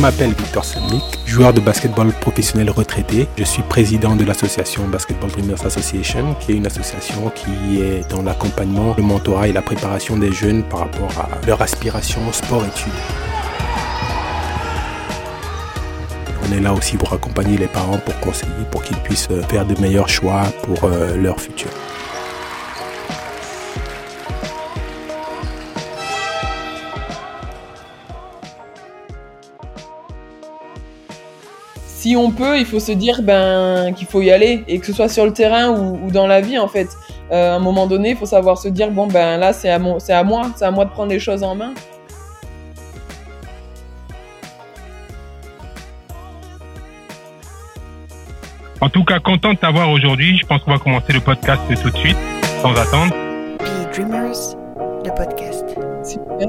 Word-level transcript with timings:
m'appelle 0.00 0.32
Victor 0.32 0.64
Semnik, 0.64 1.02
joueur 1.26 1.52
de 1.52 1.60
basketball 1.60 2.10
professionnel 2.20 2.70
retraité. 2.70 3.28
Je 3.36 3.44
suis 3.44 3.62
président 3.62 4.16
de 4.16 4.24
l'association 4.24 4.88
Basketball 4.88 5.30
Dreamers 5.30 5.66
Association, 5.66 6.34
qui 6.40 6.52
est 6.52 6.54
une 6.54 6.66
association 6.66 7.30
qui 7.34 7.82
est 7.82 8.10
dans 8.10 8.22
l'accompagnement, 8.22 8.94
le 8.96 9.02
mentorat 9.02 9.48
et 9.48 9.52
la 9.52 9.60
préparation 9.60 10.16
des 10.16 10.32
jeunes 10.32 10.62
par 10.62 10.80
rapport 10.80 11.10
à 11.18 11.46
leur 11.46 11.60
aspiration 11.60 12.20
sport-études. 12.32 12.92
On 16.48 16.52
est 16.56 16.60
là 16.60 16.72
aussi 16.72 16.96
pour 16.96 17.12
accompagner 17.12 17.58
les 17.58 17.68
parents, 17.68 17.98
pour 17.98 18.18
conseiller, 18.20 18.52
pour 18.70 18.82
qu'ils 18.82 18.96
puissent 18.98 19.28
faire 19.50 19.66
de 19.66 19.78
meilleurs 19.82 20.08
choix 20.08 20.44
pour 20.62 20.84
euh, 20.84 21.16
leur 21.16 21.38
futur. 21.38 21.68
Si 32.00 32.16
on 32.16 32.30
peut, 32.30 32.58
il 32.58 32.64
faut 32.64 32.80
se 32.80 32.92
dire 32.92 33.20
ben 33.22 33.92
qu'il 33.92 34.06
faut 34.06 34.22
y 34.22 34.30
aller 34.30 34.64
et 34.66 34.78
que 34.78 34.86
ce 34.86 34.94
soit 34.94 35.10
sur 35.10 35.26
le 35.26 35.34
terrain 35.34 35.68
ou, 35.68 36.10
dans 36.10 36.26
la 36.26 36.40
vie 36.40 36.58
en 36.58 36.66
fait. 36.66 36.88
Euh, 37.30 37.52
à 37.52 37.56
un 37.56 37.58
moment 37.58 37.86
donné, 37.86 38.10
il 38.10 38.16
faut 38.16 38.24
savoir 38.24 38.56
se 38.56 38.68
dire 38.68 38.90
bon 38.90 39.06
ben 39.06 39.36
là 39.36 39.52
c'est 39.52 39.68
à, 39.68 39.78
c'est 39.98 40.14
à 40.14 40.24
moi, 40.24 40.50
c'est 40.56 40.64
à 40.64 40.70
moi 40.70 40.86
de 40.86 40.90
prendre 40.90 41.10
les 41.10 41.20
choses 41.20 41.42
en 41.42 41.54
main. 41.54 41.74
En 48.80 48.88
tout 48.88 49.04
cas, 49.04 49.18
content 49.18 49.52
de 49.52 49.58
t'avoir 49.58 49.90
aujourd'hui. 49.90 50.38
Je 50.38 50.46
pense 50.46 50.62
qu'on 50.62 50.70
va 50.70 50.78
commencer 50.78 51.12
le 51.12 51.20
podcast 51.20 51.60
tout 51.82 51.90
de 51.90 51.96
suite, 51.98 52.16
sans 52.62 52.72
attendre. 52.76 53.14
Be 53.58 53.92
Dreamers, 53.92 54.56
le 55.04 55.14
podcast. 55.14 55.66
Super. 56.02 56.48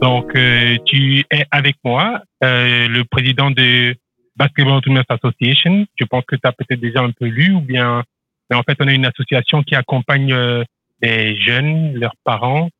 Donc, 0.00 0.34
euh, 0.34 0.78
tu 0.86 1.22
es 1.30 1.44
avec 1.50 1.76
moi, 1.84 2.22
euh, 2.42 2.88
le 2.88 3.04
président 3.04 3.50
de 3.50 3.94
Basketball 4.40 4.80
Dreamers 4.80 5.04
Association. 5.10 5.86
Je 6.00 6.04
pense 6.06 6.24
que 6.24 6.34
tu 6.34 6.46
as 6.48 6.52
peut-être 6.52 6.80
déjà 6.80 7.00
un 7.02 7.10
peu 7.10 7.26
lu 7.26 7.52
ou 7.52 7.60
bien, 7.60 8.02
mais 8.48 8.56
en 8.56 8.62
fait, 8.62 8.76
on 8.80 8.88
est 8.88 8.94
une 8.94 9.04
association 9.04 9.62
qui 9.62 9.74
accompagne 9.74 10.32
euh, 10.32 10.64
les 11.02 11.36
jeunes, 11.36 11.94
leurs 11.94 12.16
parents, 12.24 12.70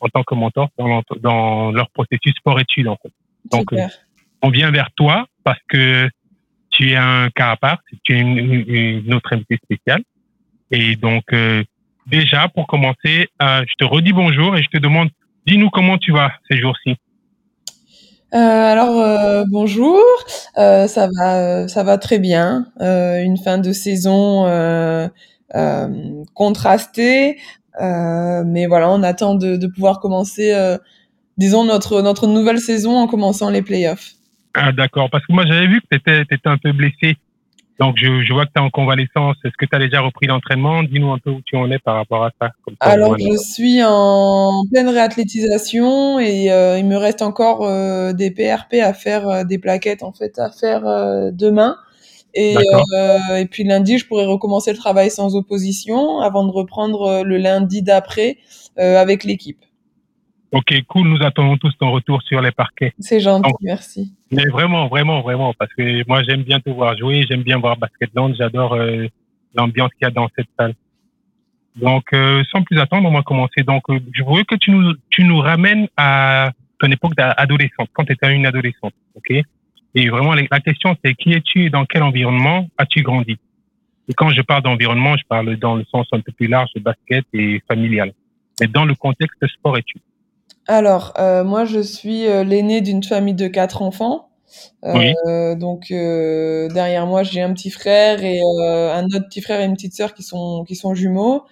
en 0.00 0.08
tant 0.08 0.22
que 0.22 0.34
mentor 0.34 0.70
dans, 0.78 1.02
dans 1.20 1.70
leur 1.70 1.90
processus 1.90 2.34
sport-études, 2.38 2.88
en 2.88 2.96
fait. 2.96 3.12
Donc, 3.50 3.70
Super. 3.70 3.90
on 4.40 4.48
vient 4.48 4.70
vers 4.70 4.90
toi 4.96 5.26
parce 5.44 5.60
que 5.68 6.08
tu 6.70 6.92
es 6.92 6.96
un 6.96 7.28
cas 7.28 7.50
à 7.50 7.56
part, 7.56 7.78
tu 8.04 8.16
es 8.16 8.20
une, 8.20 8.38
une 8.38 9.12
autre 9.12 9.34
invité 9.34 9.58
spéciale. 9.62 10.02
Et 10.70 10.96
donc, 10.96 11.24
euh, 11.34 11.62
déjà, 12.06 12.48
pour 12.48 12.66
commencer, 12.66 13.28
euh, 13.42 13.62
je 13.68 13.74
te 13.78 13.84
redis 13.84 14.14
bonjour 14.14 14.56
et 14.56 14.62
je 14.62 14.68
te 14.68 14.78
demande, 14.78 15.10
dis-nous 15.46 15.68
comment 15.68 15.98
tu 15.98 16.10
vas 16.10 16.32
ces 16.50 16.56
jours-ci. 16.58 16.96
Euh, 18.34 18.38
alors 18.38 18.98
euh, 18.98 19.44
bonjour, 19.46 20.00
euh, 20.56 20.86
ça 20.86 21.08
va, 21.14 21.68
ça 21.68 21.82
va 21.82 21.98
très 21.98 22.18
bien. 22.18 22.66
une 22.80 23.36
fin 23.36 23.58
de 23.58 23.72
saison 23.72 24.46
contrastée, 26.34 27.38
mais 27.78 28.66
voilà, 28.66 28.90
on 28.90 29.02
attend 29.02 29.34
de, 29.34 29.66
pouvoir 29.66 30.00
commencer, 30.00 30.54
disons 31.36 31.64
notre 31.64 32.00
notre 32.00 32.26
nouvelle 32.26 32.58
saison 32.58 32.96
en 32.96 33.06
commençant 33.06 33.50
les 33.50 33.62
playoffs. 33.62 34.12
Ah 34.54 34.72
d'accord, 34.72 35.10
parce 35.10 35.26
que 35.26 35.32
moi 35.32 35.44
j'avais 35.46 35.66
vu 35.66 35.80
que 35.80 35.86
tu 35.90 35.96
étais, 35.96 36.22
étais, 36.22 36.48
un 36.48 36.58
peu 36.58 36.72
blessé. 36.72 37.16
Donc 37.80 37.96
je, 37.98 38.22
je 38.22 38.32
vois 38.32 38.46
que 38.46 38.52
tu 38.54 38.60
es 38.60 38.64
en 38.64 38.70
convalescence. 38.70 39.36
Est-ce 39.44 39.54
que 39.58 39.66
tu 39.66 39.74
as 39.74 39.78
déjà 39.78 40.00
repris 40.00 40.26
l'entraînement? 40.26 40.82
Dis-nous 40.82 41.10
un 41.10 41.18
peu 41.18 41.30
où 41.30 41.40
tu 41.44 41.56
en 41.56 41.70
es 41.70 41.78
par 41.78 41.96
rapport 41.96 42.24
à 42.24 42.30
ça. 42.40 42.50
ça 42.66 42.74
Alors 42.80 43.16
je 43.18 43.36
suis 43.36 43.82
en 43.82 44.64
pleine 44.70 44.88
réathlétisation 44.88 46.18
et 46.18 46.52
euh, 46.52 46.78
il 46.78 46.86
me 46.86 46.96
reste 46.96 47.22
encore 47.22 47.64
euh, 47.64 48.12
des 48.12 48.30
PRP 48.30 48.74
à 48.82 48.92
faire, 48.92 49.28
euh, 49.28 49.44
des 49.44 49.58
plaquettes 49.58 50.02
en 50.02 50.12
fait 50.12 50.38
à 50.38 50.50
faire 50.50 50.86
euh, 50.86 51.30
demain. 51.32 51.76
Et, 52.34 52.56
euh, 52.56 53.36
et 53.36 53.46
puis 53.46 53.62
lundi, 53.62 53.98
je 53.98 54.06
pourrais 54.06 54.24
recommencer 54.24 54.72
le 54.72 54.78
travail 54.78 55.10
sans 55.10 55.36
opposition 55.36 56.20
avant 56.20 56.44
de 56.44 56.50
reprendre 56.50 57.22
le 57.24 57.36
lundi 57.36 57.82
d'après 57.82 58.38
avec 58.78 59.24
l'équipe. 59.24 59.58
Ok, 60.52 60.74
cool. 60.86 61.08
Nous 61.08 61.22
attendons 61.24 61.56
tous 61.56 61.72
ton 61.78 61.90
retour 61.90 62.22
sur 62.22 62.42
les 62.42 62.50
parquets. 62.50 62.92
C'est 62.98 63.20
gentil, 63.20 63.50
Donc, 63.50 63.56
merci. 63.62 64.12
Mais 64.30 64.44
vraiment, 64.44 64.86
vraiment, 64.88 65.22
vraiment, 65.22 65.54
parce 65.54 65.72
que 65.72 66.06
moi, 66.06 66.22
j'aime 66.22 66.42
bien 66.42 66.60
te 66.60 66.68
voir 66.68 66.96
jouer, 66.96 67.24
j'aime 67.28 67.42
bien 67.42 67.58
voir 67.58 67.78
Basketland, 67.78 68.34
j'adore 68.36 68.74
euh, 68.74 69.06
l'ambiance 69.54 69.90
qu'il 69.92 70.02
y 70.02 70.04
a 70.06 70.10
dans 70.10 70.28
cette 70.36 70.48
salle. 70.58 70.74
Donc, 71.76 72.04
euh, 72.12 72.44
sans 72.52 72.62
plus 72.62 72.78
attendre, 72.78 73.08
on 73.08 73.12
va 73.12 73.22
commencer. 73.22 73.62
Donc, 73.66 73.88
euh, 73.88 73.98
je 74.12 74.22
veux 74.22 74.44
que 74.44 74.56
tu 74.56 74.70
nous, 74.72 74.92
tu 75.08 75.24
nous 75.24 75.38
ramènes 75.38 75.88
à 75.96 76.50
ton 76.78 76.90
époque 76.90 77.14
d'adolescente, 77.14 77.88
quand 77.94 78.04
tu 78.04 78.12
étais 78.12 78.34
une 78.34 78.44
adolescente, 78.44 78.92
ok? 79.14 79.42
Et 79.94 80.08
vraiment, 80.10 80.34
la 80.34 80.60
question, 80.60 80.96
c'est 81.02 81.14
qui 81.14 81.32
es-tu 81.32 81.66
et 81.66 81.70
dans 81.70 81.86
quel 81.86 82.02
environnement 82.02 82.68
as-tu 82.76 83.02
grandi? 83.02 83.36
Et 84.08 84.14
quand 84.14 84.30
je 84.30 84.42
parle 84.42 84.62
d'environnement, 84.62 85.16
je 85.16 85.22
parle 85.28 85.56
dans 85.56 85.76
le 85.76 85.84
sens 85.84 86.06
un 86.12 86.20
peu 86.20 86.32
plus 86.32 86.48
large 86.48 86.70
de 86.74 86.80
basket 86.80 87.24
et 87.32 87.62
familial, 87.68 88.12
mais 88.60 88.66
dans 88.66 88.84
le 88.84 88.94
contexte 88.94 89.46
sport-études. 89.46 90.02
Alors, 90.66 91.12
euh, 91.18 91.44
moi, 91.44 91.64
je 91.64 91.80
suis 91.80 92.26
euh, 92.26 92.44
l'aîné 92.44 92.80
d'une 92.80 93.02
famille 93.02 93.34
de 93.34 93.48
quatre 93.48 93.82
enfants. 93.82 94.28
Euh, 94.84 94.92
oui. 94.94 95.56
Donc, 95.58 95.88
derrière 95.88 97.06
moi, 97.06 97.22
j'ai 97.22 97.40
un 97.40 97.52
petit 97.52 97.70
frère 97.70 98.22
et 98.22 98.40
un 98.40 99.04
autre 99.06 99.26
petit 99.28 99.40
frère 99.40 99.60
et 99.60 99.64
une 99.64 99.74
petite 99.74 99.94
sœur 99.94 100.14
qui 100.14 100.22
sont, 100.22 100.64
qui 100.66 100.76
sont 100.76 100.94
jumeaux. 100.94 101.44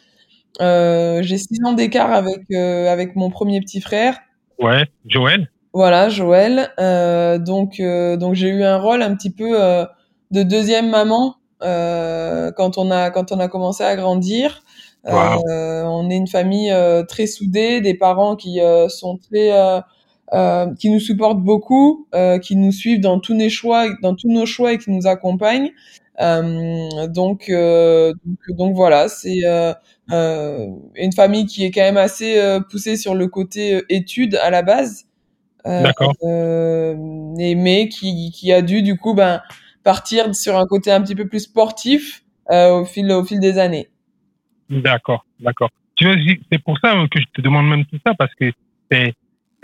j'ai 0.60 1.38
six 1.38 1.58
ans 1.64 1.72
d'écart 1.72 2.12
avec, 2.12 2.50
avec 2.52 3.16
mon 3.16 3.30
premier 3.30 3.60
petit 3.60 3.80
frère. 3.80 4.18
Ouais, 4.58 4.86
Joël. 5.06 5.50
Voilà, 5.72 6.10
Joël. 6.10 6.70
donc, 7.42 7.80
donc 7.80 8.34
j'ai 8.34 8.48
eu 8.48 8.64
un 8.64 8.76
rôle 8.76 9.02
un 9.02 9.14
petit 9.16 9.30
peu 9.30 9.56
de 10.30 10.42
deuxième 10.42 10.90
maman 10.90 11.36
quand, 11.62 12.76
on 12.76 12.90
a, 12.90 13.10
quand 13.10 13.32
on 13.32 13.40
a 13.40 13.48
commencé 13.48 13.82
à 13.82 13.96
grandir. 13.96 14.62
Wow. 15.04 15.42
Euh, 15.48 15.82
on 15.84 16.10
est 16.10 16.16
une 16.16 16.28
famille 16.28 16.70
euh, 16.70 17.04
très 17.04 17.26
soudée, 17.26 17.80
des 17.80 17.94
parents 17.94 18.36
qui 18.36 18.60
euh, 18.60 18.88
sont 18.88 19.18
très 19.18 19.50
qui 20.78 20.90
nous 20.90 21.00
supportent 21.00 21.42
beaucoup, 21.42 22.06
qui 22.42 22.54
nous 22.54 22.70
suivent 22.70 23.00
dans 23.00 23.18
tous 23.18 23.34
nos 23.34 23.48
choix, 23.48 23.88
dans 24.00 24.14
tous 24.14 24.30
nos 24.30 24.46
choix 24.46 24.74
et 24.74 24.78
qui 24.78 24.92
nous 24.92 25.08
accompagnent. 25.08 25.70
donc, 26.20 27.50
donc, 27.50 28.38
donc 28.50 28.76
voilà, 28.76 29.08
c'est 29.08 29.42
une 30.08 31.12
famille 31.16 31.46
qui 31.46 31.64
est 31.64 31.72
quand 31.72 31.80
même 31.80 31.96
assez 31.96 32.40
poussée 32.70 32.96
sur 32.96 33.16
le 33.16 33.26
côté 33.26 33.82
études 33.88 34.36
à 34.36 34.50
la 34.50 34.62
base. 34.62 35.06
D'accord. 35.64 36.14
mais 36.22 37.88
qui, 37.88 38.30
qui 38.30 38.52
a 38.52 38.62
dû 38.62 38.82
du 38.82 38.96
coup 38.96 39.14
ben 39.14 39.42
partir 39.82 40.32
sur 40.32 40.56
un 40.56 40.66
côté 40.66 40.92
un 40.92 41.02
petit 41.02 41.16
peu 41.16 41.26
plus 41.26 41.40
sportif 41.40 42.22
au 42.48 42.84
fil 42.84 43.10
au 43.10 43.24
fil 43.24 43.40
des 43.40 43.58
années. 43.58 43.89
D'accord, 44.70 45.24
d'accord. 45.40 45.70
Tu 45.96 46.04
vois, 46.06 46.14
c'est 46.50 46.62
pour 46.62 46.78
ça 46.78 46.94
que 47.10 47.20
je 47.20 47.26
te 47.32 47.40
demande 47.42 47.68
même 47.68 47.84
tout 47.84 47.98
ça, 48.06 48.14
parce 48.14 48.34
que 48.34 48.52
c'est 48.90 49.14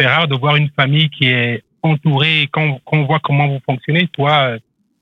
rare 0.00 0.28
de 0.28 0.36
voir 0.36 0.56
une 0.56 0.68
famille 0.70 1.08
qui 1.08 1.26
est 1.26 1.62
entourée, 1.82 2.48
quand, 2.52 2.80
quand 2.84 2.98
on 2.98 3.04
voit 3.04 3.20
comment 3.20 3.48
vous 3.48 3.60
fonctionnez, 3.64 4.08
toi, 4.08 4.56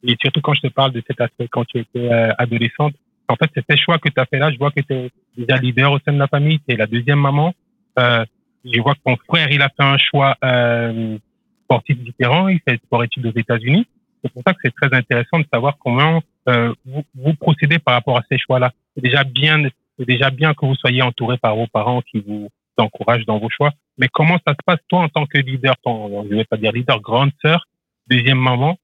et 0.04 0.16
surtout 0.20 0.40
quand 0.42 0.54
je 0.54 0.60
te 0.60 0.68
parle 0.68 0.92
de 0.92 1.02
cet 1.06 1.20
aspect, 1.20 1.48
quand 1.48 1.64
tu 1.64 1.78
étais 1.78 2.12
euh, 2.12 2.30
adolescente, 2.38 2.94
en 3.28 3.36
fait, 3.36 3.50
c'est 3.54 3.66
tes 3.66 3.76
choix 3.76 3.98
que 3.98 4.08
tu 4.08 4.20
as 4.20 4.26
fait 4.26 4.38
là. 4.38 4.50
Je 4.50 4.58
vois 4.58 4.70
que 4.70 4.80
tu 4.80 4.92
es 4.92 5.10
déjà 5.36 5.56
leader 5.56 5.92
au 5.92 5.98
sein 6.00 6.12
de 6.12 6.18
la 6.18 6.28
famille, 6.28 6.60
tu 6.60 6.74
es 6.74 6.76
la 6.76 6.86
deuxième 6.86 7.20
maman. 7.20 7.54
Euh, 7.98 8.24
je 8.64 8.80
vois 8.80 8.94
que 8.94 9.00
ton 9.04 9.16
frère, 9.28 9.50
il 9.50 9.62
a 9.62 9.68
fait 9.68 9.82
un 9.82 9.98
choix 9.98 10.36
euh, 10.44 11.18
sportif 11.64 11.98
différent, 11.98 12.48
il 12.48 12.60
fait 12.66 12.76
sport 12.76 13.04
études 13.04 13.26
aux 13.26 13.38
États-Unis. 13.38 13.86
C'est 14.22 14.32
pour 14.32 14.42
ça 14.46 14.52
que 14.52 14.60
c'est 14.62 14.74
très 14.74 14.94
intéressant 14.94 15.38
de 15.38 15.46
savoir 15.52 15.76
comment 15.78 16.22
euh, 16.48 16.72
vous, 16.84 17.04
vous 17.14 17.34
procédez 17.34 17.78
par 17.78 17.94
rapport 17.94 18.18
à 18.18 18.22
ces 18.30 18.38
choix-là. 18.38 18.72
C'est 18.94 19.02
déjà 19.02 19.24
bien 19.24 19.64
c'est 19.98 20.06
déjà 20.06 20.30
bien 20.30 20.54
que 20.54 20.66
vous 20.66 20.74
soyez 20.74 21.02
entouré 21.02 21.38
par 21.38 21.56
vos 21.56 21.66
parents 21.66 22.02
qui 22.02 22.20
vous 22.20 22.48
encouragent 22.78 23.26
dans 23.26 23.38
vos 23.38 23.50
choix. 23.50 23.70
Mais 23.98 24.08
comment 24.08 24.38
ça 24.46 24.52
se 24.52 24.58
passe, 24.64 24.80
toi, 24.88 25.00
en 25.00 25.08
tant 25.08 25.26
que 25.26 25.38
leader, 25.38 25.74
ton, 25.82 26.24
je 26.28 26.34
vais 26.34 26.44
pas 26.44 26.56
dire 26.56 26.72
leader, 26.72 27.00
grande 27.00 27.30
sœur, 27.40 27.64
deuxième 28.08 28.38
maman, 28.38 28.76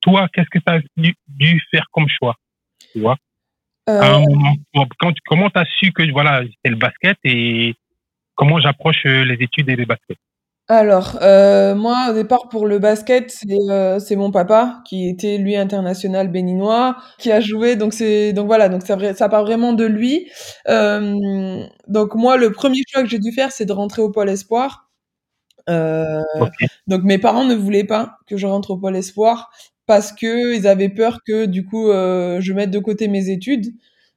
toi, 0.00 0.28
qu'est-ce 0.32 0.50
que 0.50 0.58
tu 0.58 0.72
as 0.72 0.80
dû, 0.96 1.14
dû, 1.28 1.62
faire 1.70 1.86
comme 1.92 2.08
choix 2.08 2.36
Tu 2.92 3.00
vois? 3.00 3.16
Euh... 3.88 4.00
à 4.00 4.16
un 4.16 4.20
moment, 4.20 4.54
quand, 4.98 5.12
Comment 5.26 5.50
tu 5.50 5.58
as 5.58 5.66
su 5.78 5.92
que 5.92 6.08
voilà, 6.10 6.42
c'est 6.64 6.70
le 6.70 6.76
basket 6.76 7.18
et 7.24 7.74
comment 8.34 8.58
j'approche 8.58 9.04
les 9.04 9.36
études 9.40 9.68
et 9.68 9.76
les 9.76 9.86
baskets 9.86 10.18
alors, 10.68 11.18
euh, 11.22 11.74
moi, 11.74 12.06
au 12.10 12.14
départ, 12.14 12.48
pour 12.48 12.66
le 12.66 12.78
basket, 12.78 13.30
c'est 13.30 13.46
euh, 13.68 13.98
mon 14.16 14.30
papa 14.30 14.80
qui 14.86 15.08
était 15.08 15.36
lui 15.36 15.56
international 15.56 16.28
béninois, 16.30 16.96
qui 17.18 17.30
a 17.32 17.40
joué. 17.40 17.76
Donc 17.76 17.92
c'est 17.92 18.32
donc 18.32 18.46
voilà, 18.46 18.68
donc 18.68 18.82
ça, 18.82 18.96
ça 19.14 19.28
part 19.28 19.42
vraiment 19.44 19.72
de 19.74 19.84
lui. 19.84 20.30
Euh, 20.68 21.62
donc 21.88 22.14
moi, 22.14 22.36
le 22.36 22.52
premier 22.52 22.80
choix 22.88 23.02
que 23.02 23.08
j'ai 23.08 23.18
dû 23.18 23.32
faire, 23.32 23.50
c'est 23.52 23.66
de 23.66 23.72
rentrer 23.72 24.02
au 24.02 24.10
pôle 24.10 24.28
espoir. 24.30 24.88
Donc 26.86 27.02
mes 27.04 27.18
parents 27.18 27.44
ne 27.44 27.54
voulaient 27.54 27.84
pas 27.84 28.16
que 28.26 28.36
je 28.36 28.46
rentre 28.46 28.70
au 28.72 28.76
pôle 28.78 28.96
espoir 28.96 29.50
parce 29.86 30.12
que 30.12 30.54
ils 30.56 30.66
avaient 30.66 30.88
peur 30.88 31.20
que 31.26 31.46
du 31.46 31.64
coup 31.64 31.88
je 31.92 32.52
mette 32.52 32.70
de 32.70 32.78
côté 32.78 33.08
mes 33.08 33.30
études. 33.30 33.74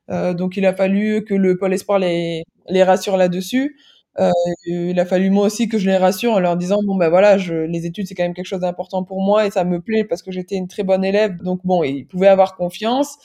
donc 0.10 0.58
il 0.58 0.66
a 0.66 0.74
fallu 0.76 1.24
que 1.26 1.34
le 1.36 1.58
pôle 1.58 1.74
espoir 1.74 2.00
les 2.00 2.44
les 2.70 2.84
rassure 2.84 3.18
là-dessus. 3.18 3.78
Euh, 4.20 4.32
il 4.66 5.00
a 5.00 5.06
fallu 5.06 5.30
moi 5.30 5.46
aussi 5.46 5.68
que 5.68 5.78
je 5.78 5.90
les 5.90 5.98
rassure 5.98 6.34
en 6.34 6.40
leur 6.40 6.56
disant 6.56 6.78
bon 6.86 6.96
ben 6.96 7.10
voilà, 7.10 7.38
je, 7.38 7.54
les 7.54 7.86
études 7.86 8.08
c'est 8.08 8.16
quand 8.16 8.24
même 8.24 8.34
quelque 8.34 8.46
chose 8.46 8.62
d'important 8.62 9.04
pour 9.04 9.22
moi 9.22 9.46
et 9.46 9.52
ça 9.52 9.66
me 9.66 9.82
plaît 9.82 10.06
parce 10.06 10.22
que 10.22 10.32
j'étais 10.32 10.56
une 10.56 10.68
très 10.68 10.84
bonne 10.84 11.04
élève. 11.04 11.38
Donc 11.44 11.60
bon, 11.66 11.84
ils 11.84 12.06
pouvaient 12.06 12.30
avoir 12.30 12.56
confiance. 12.56 13.18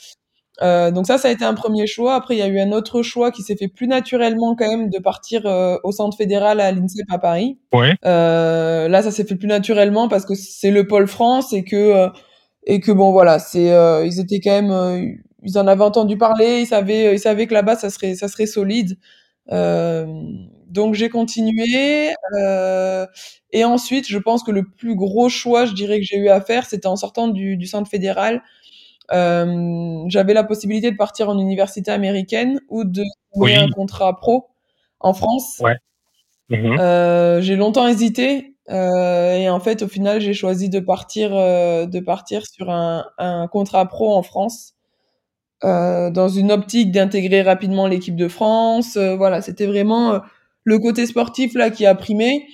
Euh, 0.63 0.91
donc 0.91 1.07
ça, 1.07 1.19
ça 1.19 1.29
a 1.29 1.31
été 1.31 1.45
un 1.45 1.55
premier 1.55 1.87
choix. 1.87 2.15
Après, 2.15 2.35
il 2.35 2.39
y 2.39 2.43
a 2.43 2.49
eu 2.49 2.61
un 2.61 2.73
autre 2.73 3.03
choix 3.03 3.31
qui 3.31 3.43
s'est 3.43 3.57
fait 3.57 3.69
plus 3.69 3.87
naturellement 3.87 4.55
quand 4.55 4.69
même 4.69 4.91
de 4.91 4.99
partir 4.99 5.47
euh, 5.47 5.77
au 5.85 5.93
centre 5.93 6.17
fédéral 6.17 6.61
à 6.61 6.71
l'INSEP 6.73 7.07
à 7.11 7.19
Paris. 7.19 7.59
Ouais. 7.73 7.95
Euh, 8.05 8.89
là, 8.89 9.03
ça 9.03 9.11
s'est 9.11 9.25
fait 9.25 9.37
plus 9.37 9.49
naturellement 9.49 10.09
parce 10.09 10.27
que 10.27 10.35
c'est 10.35 10.71
le 10.71 10.87
pôle 10.87 11.07
France 11.07 11.53
et 11.53 11.65
que 11.65 11.77
euh, 11.77 12.09
et 12.67 12.81
que 12.81 12.93
bon 12.93 13.11
voilà, 13.11 13.39
c'est 13.39 13.73
euh, 13.73 14.05
ils 14.05 14.21
étaient 14.21 14.41
quand 14.41 14.63
même 14.63 15.17
ils 15.43 15.59
en 15.59 15.67
avaient 15.67 15.85
entendu 15.85 16.19
parler, 16.19 16.61
ils 16.61 16.67
savaient 16.67 17.15
ils 17.15 17.19
savaient 17.19 17.47
que 17.47 17.55
là-bas 17.55 17.77
ça 17.77 17.89
serait 17.89 18.15
ça 18.15 18.29
serait 18.29 18.47
solide. 18.47 18.99
Donc 20.71 20.95
j'ai 20.95 21.09
continué 21.09 22.11
et 23.53 23.65
ensuite, 23.65 24.09
je 24.09 24.19
pense 24.19 24.43
que 24.43 24.51
le 24.51 24.65
plus 24.65 24.95
gros 24.95 25.29
choix, 25.29 25.67
je 25.67 25.75
dirais 25.75 25.99
que 26.01 26.07
j'ai 26.07 26.17
eu 26.17 26.29
à 26.29 26.41
faire, 26.41 26.67
c'était 26.67 26.87
en 26.87 26.97
sortant 26.97 27.29
du, 27.29 27.57
du 27.57 27.67
centre 27.67 27.91
fédéral 27.91 28.43
euh, 29.13 30.05
j'avais 30.09 30.35
la 30.35 30.45
possibilité 30.45 30.91
de 30.91 30.97
partir 30.97 31.29
en 31.29 31.39
université 31.39 31.91
américaine 31.91 32.61
ou 32.69 32.85
de 32.85 33.03
trouver 33.33 33.57
un 33.57 33.69
contrat 33.69 34.17
pro 34.17 34.47
en 35.01 35.15
France. 35.15 35.59
Ouais. 35.61 35.77
Mhm. 36.49 36.79
Euh, 36.79 37.41
j'ai 37.41 37.57
longtemps 37.57 37.87
hésité 37.87 38.55
euh, 38.71 39.35
et 39.35 39.49
en 39.49 39.59
fait, 39.59 39.83
au 39.83 39.89
final, 39.89 40.21
j'ai 40.21 40.35
choisi 40.35 40.69
de 40.69 40.79
partir, 40.79 41.35
euh, 41.35 41.87
de 41.87 41.99
partir 41.99 42.47
sur 42.47 42.71
un, 42.71 43.05
un, 43.19 43.49
contrat 43.49 43.87
pro 43.87 44.13
en 44.15 44.23
France, 44.23 44.75
euh, 45.65 46.11
dans 46.11 46.29
une 46.29 46.53
optique 46.53 46.93
d'intégrer 46.93 47.43
rapidement 47.43 47.89
l'équipe 47.89 48.15
de 48.15 48.29
France. 48.29 48.97
Euh, 48.97 49.17
voilà, 49.17 49.43
c'était 49.43 49.67
vraiment 49.67 50.21
le 50.71 50.79
côté 50.79 51.07
sportif 51.07 51.55
là 51.55 51.71
qui 51.71 51.85
a 51.87 51.95
primé. 51.95 52.47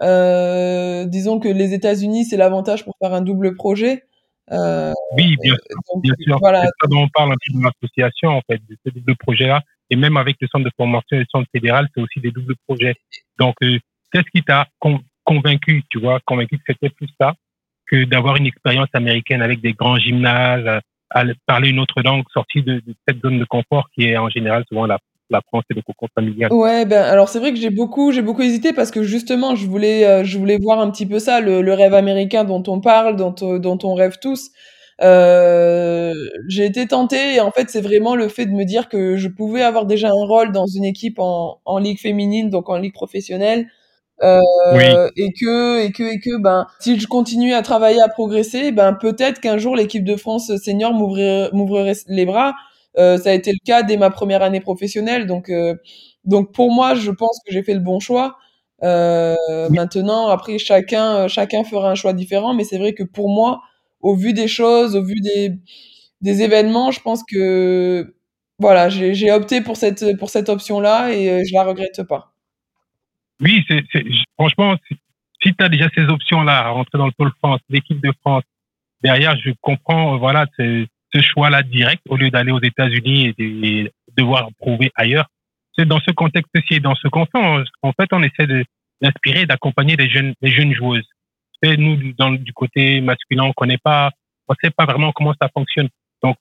disons 0.00 1.40
que 1.40 1.48
les 1.48 1.74
États-Unis, 1.74 2.26
c'est 2.26 2.36
l'avantage 2.36 2.84
pour 2.84 2.94
faire 3.00 3.14
un 3.14 3.22
double 3.22 3.54
projet. 3.54 4.04
Euh, 4.50 4.92
oui, 5.16 5.36
bien 5.42 5.54
sûr. 5.54 6.00
bien 6.00 6.14
sûr. 6.18 6.38
C'est 6.40 6.50
ça 6.50 6.88
dont 6.88 7.02
on 7.02 7.08
parle 7.08 7.32
un 7.32 7.36
peu 7.46 7.58
de 7.58 7.62
l'association, 7.62 8.30
en 8.30 8.42
fait, 8.48 8.60
de 8.68 8.76
ces 8.84 8.92
doubles 8.92 9.16
projets-là. 9.16 9.62
Et 9.90 9.96
même 9.96 10.16
avec 10.16 10.36
le 10.40 10.48
centre 10.48 10.64
de 10.64 10.70
formation 10.76 11.16
et 11.16 11.20
le 11.20 11.26
centre 11.30 11.48
fédéral, 11.52 11.88
c'est 11.94 12.00
aussi 12.02 12.20
des 12.20 12.30
doubles 12.30 12.56
projets. 12.66 12.94
Donc, 13.38 13.54
euh, 13.62 13.78
qu'est-ce 14.12 14.30
qui 14.34 14.42
t'a 14.42 14.66
convaincu, 15.24 15.82
tu 15.90 16.00
vois, 16.00 16.20
convaincu 16.24 16.56
que 16.58 16.64
c'était 16.66 16.90
plus 16.90 17.08
ça 17.20 17.34
que 17.90 18.04
d'avoir 18.04 18.36
une 18.36 18.46
expérience 18.46 18.88
américaine 18.94 19.42
avec 19.42 19.60
des 19.60 19.72
grands 19.72 19.98
gymnases, 19.98 20.80
à, 21.10 21.24
parler 21.46 21.68
une 21.68 21.78
autre 21.78 22.00
langue 22.02 22.24
sortie 22.32 22.62
de, 22.62 22.76
de, 22.86 22.94
cette 23.06 23.20
zone 23.20 23.38
de 23.38 23.44
confort 23.44 23.90
qui 23.94 24.04
est 24.04 24.16
en 24.16 24.30
général 24.30 24.64
souvent 24.66 24.86
la 24.86 24.98
la 25.32 25.40
France 25.40 25.64
et 25.70 25.74
le 25.74 25.82
cocon 25.82 26.06
familial. 26.14 26.52
Ouais, 26.52 26.84
ben 26.84 27.02
alors 27.02 27.28
c'est 27.28 27.38
vrai 27.38 27.52
que 27.52 27.58
j'ai 27.58 27.70
beaucoup, 27.70 28.12
j'ai 28.12 28.22
beaucoup 28.22 28.42
hésité 28.42 28.72
parce 28.72 28.90
que 28.90 29.02
justement, 29.02 29.56
je 29.56 29.66
voulais, 29.66 30.06
euh, 30.06 30.24
je 30.24 30.38
voulais 30.38 30.58
voir 30.58 30.78
un 30.80 30.90
petit 30.90 31.06
peu 31.06 31.18
ça, 31.18 31.40
le, 31.40 31.62
le 31.62 31.74
rêve 31.74 31.94
américain 31.94 32.44
dont 32.44 32.62
on 32.68 32.80
parle, 32.80 33.16
dont, 33.16 33.34
euh, 33.42 33.58
dont 33.58 33.78
on 33.82 33.94
rêve 33.94 34.18
tous. 34.20 34.50
Euh, 35.00 36.12
j'ai 36.48 36.66
été 36.66 36.86
tentée 36.86 37.34
et 37.34 37.40
en 37.40 37.50
fait 37.50 37.68
c'est 37.70 37.80
vraiment 37.80 38.14
le 38.14 38.28
fait 38.28 38.46
de 38.46 38.52
me 38.52 38.64
dire 38.64 38.88
que 38.88 39.16
je 39.16 39.26
pouvais 39.26 39.62
avoir 39.62 39.86
déjà 39.86 40.08
un 40.08 40.26
rôle 40.26 40.52
dans 40.52 40.66
une 40.66 40.84
équipe 40.84 41.18
en, 41.18 41.58
en 41.64 41.78
ligue 41.78 41.98
féminine, 41.98 42.50
donc 42.50 42.68
en 42.68 42.76
ligue 42.76 42.92
professionnelle, 42.92 43.66
euh, 44.22 44.38
oui. 44.74 44.84
et 45.16 45.32
que 45.32 45.80
et 45.84 45.90
que 45.90 46.04
et 46.04 46.20
que 46.20 46.40
ben 46.40 46.66
si 46.78 47.00
je 47.00 47.08
continue 47.08 47.54
à 47.54 47.62
travailler 47.62 48.00
à 48.00 48.08
progresser 48.08 48.70
ben 48.70 48.92
peut-être 48.92 49.40
qu'un 49.40 49.58
jour 49.58 49.74
l'équipe 49.74 50.04
de 50.04 50.14
France 50.14 50.54
senior 50.58 50.92
m'ouvrirait 50.92 51.94
les 52.06 52.26
bras 52.26 52.52
euh, 52.98 53.16
ça 53.18 53.30
a 53.30 53.32
été 53.32 53.52
le 53.52 53.58
cas 53.64 53.82
dès 53.82 53.96
ma 53.96 54.10
première 54.10 54.42
année 54.42 54.60
professionnelle. 54.60 55.26
Donc, 55.26 55.48
euh, 55.48 55.74
donc 56.24 56.52
pour 56.52 56.72
moi, 56.72 56.94
je 56.94 57.10
pense 57.10 57.38
que 57.46 57.52
j'ai 57.52 57.62
fait 57.62 57.74
le 57.74 57.80
bon 57.80 58.00
choix. 58.00 58.36
Euh, 58.82 59.36
maintenant, 59.70 60.28
après, 60.28 60.58
chacun, 60.58 61.28
chacun 61.28 61.64
fera 61.64 61.90
un 61.90 61.94
choix 61.94 62.12
différent, 62.12 62.54
mais 62.54 62.64
c'est 62.64 62.78
vrai 62.78 62.94
que 62.94 63.04
pour 63.04 63.28
moi, 63.28 63.62
au 64.00 64.16
vu 64.16 64.32
des 64.32 64.48
choses, 64.48 64.96
au 64.96 65.02
vu 65.04 65.14
des, 65.20 65.50
des 66.20 66.42
événements, 66.42 66.90
je 66.90 67.00
pense 67.00 67.22
que 67.24 68.16
voilà, 68.58 68.88
j'ai 68.88 69.32
opté 69.32 69.60
pour 69.60 69.76
cette, 69.76 70.18
pour 70.18 70.30
cette 70.30 70.48
option-là 70.48 71.12
et 71.12 71.44
je 71.44 71.54
la 71.54 71.64
regrette 71.64 72.02
pas. 72.04 72.32
Oui, 73.40 73.64
c'est 73.68 73.82
franchement, 74.38 74.76
si, 74.88 75.54
tu 75.54 75.64
as 75.64 75.68
déjà 75.68 75.88
ces 75.96 76.04
options-là, 76.04 76.66
à 76.66 76.70
rentrer 76.70 76.98
dans 76.98 77.06
le 77.06 77.12
pôle 77.12 77.32
France, 77.38 77.60
l'équipe 77.68 78.00
de 78.00 78.12
France, 78.20 78.44
derrière, 79.02 79.36
je 79.44 79.50
comprends, 79.60 80.16
voilà, 80.18 80.46
c'est 80.56 80.86
ce 81.14 81.20
choix-là 81.20 81.62
direct 81.62 82.02
au 82.08 82.16
lieu 82.16 82.30
d'aller 82.30 82.52
aux 82.52 82.62
États-Unis 82.62 83.34
et, 83.38 83.92
devoir 84.16 84.48
prouver 84.58 84.92
ailleurs. 84.94 85.26
C'est 85.76 85.86
dans 85.86 86.00
ce 86.00 86.10
contexte-ci, 86.10 86.80
dans 86.80 86.94
ce 86.94 87.08
contexte, 87.08 87.72
en 87.80 87.92
fait, 87.92 88.08
on 88.12 88.22
essaie 88.22 88.46
d'inspirer, 89.00 89.46
d'accompagner 89.46 89.96
les 89.96 90.10
jeunes, 90.10 90.34
les 90.42 90.50
jeunes 90.50 90.74
joueuses. 90.74 91.08
Et 91.62 91.76
nous, 91.78 92.12
dans, 92.18 92.32
du 92.32 92.52
côté 92.52 93.00
masculin, 93.00 93.44
on 93.44 93.52
connaît 93.52 93.78
pas, 93.78 94.10
on 94.48 94.54
sait 94.62 94.70
pas 94.70 94.84
vraiment 94.84 95.12
comment 95.12 95.32
ça 95.40 95.48
fonctionne. 95.48 95.88
Donc, 96.22 96.36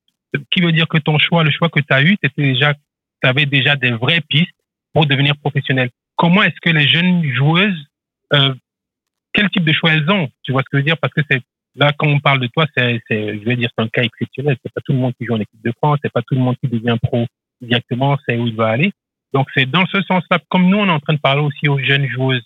qui 0.50 0.62
veut 0.62 0.74
dire 0.74 0.88
que 0.88 0.98
ton 0.98 1.18
choix, 1.18 1.44
le 1.44 1.52
choix 1.52 1.70
que 1.70 1.80
tu 1.80 1.94
as 1.94 2.02
eu, 2.02 2.18
c'était 2.22 2.42
déjà, 2.42 2.74
tu 2.74 3.30
avais 3.30 3.46
déjà 3.46 3.76
des 3.76 3.92
vraies 3.92 4.22
pistes 4.28 4.52
pour 4.94 5.06
devenir 5.06 5.38
professionnel. 5.38 5.90
Comment 6.16 6.44
est-ce 6.44 6.60
que 6.62 6.70
les 6.70 6.88
jeunes 6.88 7.24
joueuses, 7.34 7.88
euh, 8.34 8.54
quel 9.34 9.50
type 9.50 9.64
de 9.64 9.72
choix 9.72 9.94
elles 9.94 10.10
ont? 10.10 10.30
Tu 10.44 10.52
vois 10.52 10.62
ce 10.62 10.70
que 10.70 10.78
je 10.78 10.82
veux 10.82 10.86
dire? 10.86 10.98
Parce 10.98 11.14
que 11.14 11.22
c'est 11.30 11.42
Là, 11.76 11.94
quand 11.98 12.08
on 12.08 12.20
parle 12.20 12.40
de 12.40 12.48
toi, 12.48 12.66
c'est, 12.76 13.02
je 13.10 13.46
vais 13.46 13.56
dire, 13.56 13.70
c'est 13.76 13.84
un 13.84 13.88
cas 13.88 14.04
exceptionnel. 14.04 14.58
C'est 14.62 14.74
pas 14.74 14.82
tout 14.82 14.94
le 14.94 15.00
monde 15.00 15.14
qui 15.18 15.26
joue 15.26 15.34
en 15.34 15.40
équipe 15.40 15.62
de 15.64 15.72
France, 15.78 16.00
c'est 16.04 16.12
pas 16.12 16.22
tout 16.22 16.36
le 16.36 16.42
monde 16.42 16.58
qui 16.62 16.70
devient 16.70 16.98
pro 17.02 17.26
directement, 17.62 18.18
c'est 18.28 18.38
où 18.38 18.48
il 18.48 18.56
va 18.56 18.70
aller. 18.70 18.92
Donc, 19.34 19.48
c'est 19.56 19.66
dans 19.66 19.86
ce 19.86 20.02
sens-là, 20.02 20.40
comme 20.50 20.68
nous, 20.68 20.78
on 20.78 20.88
est 20.88 20.92
en 20.92 21.00
train 21.00 21.14
de 21.14 21.20
parler 21.20 21.42
aussi 21.42 21.70
aux 21.70 21.80
jeunes 21.80 22.08
joueuses 22.08 22.46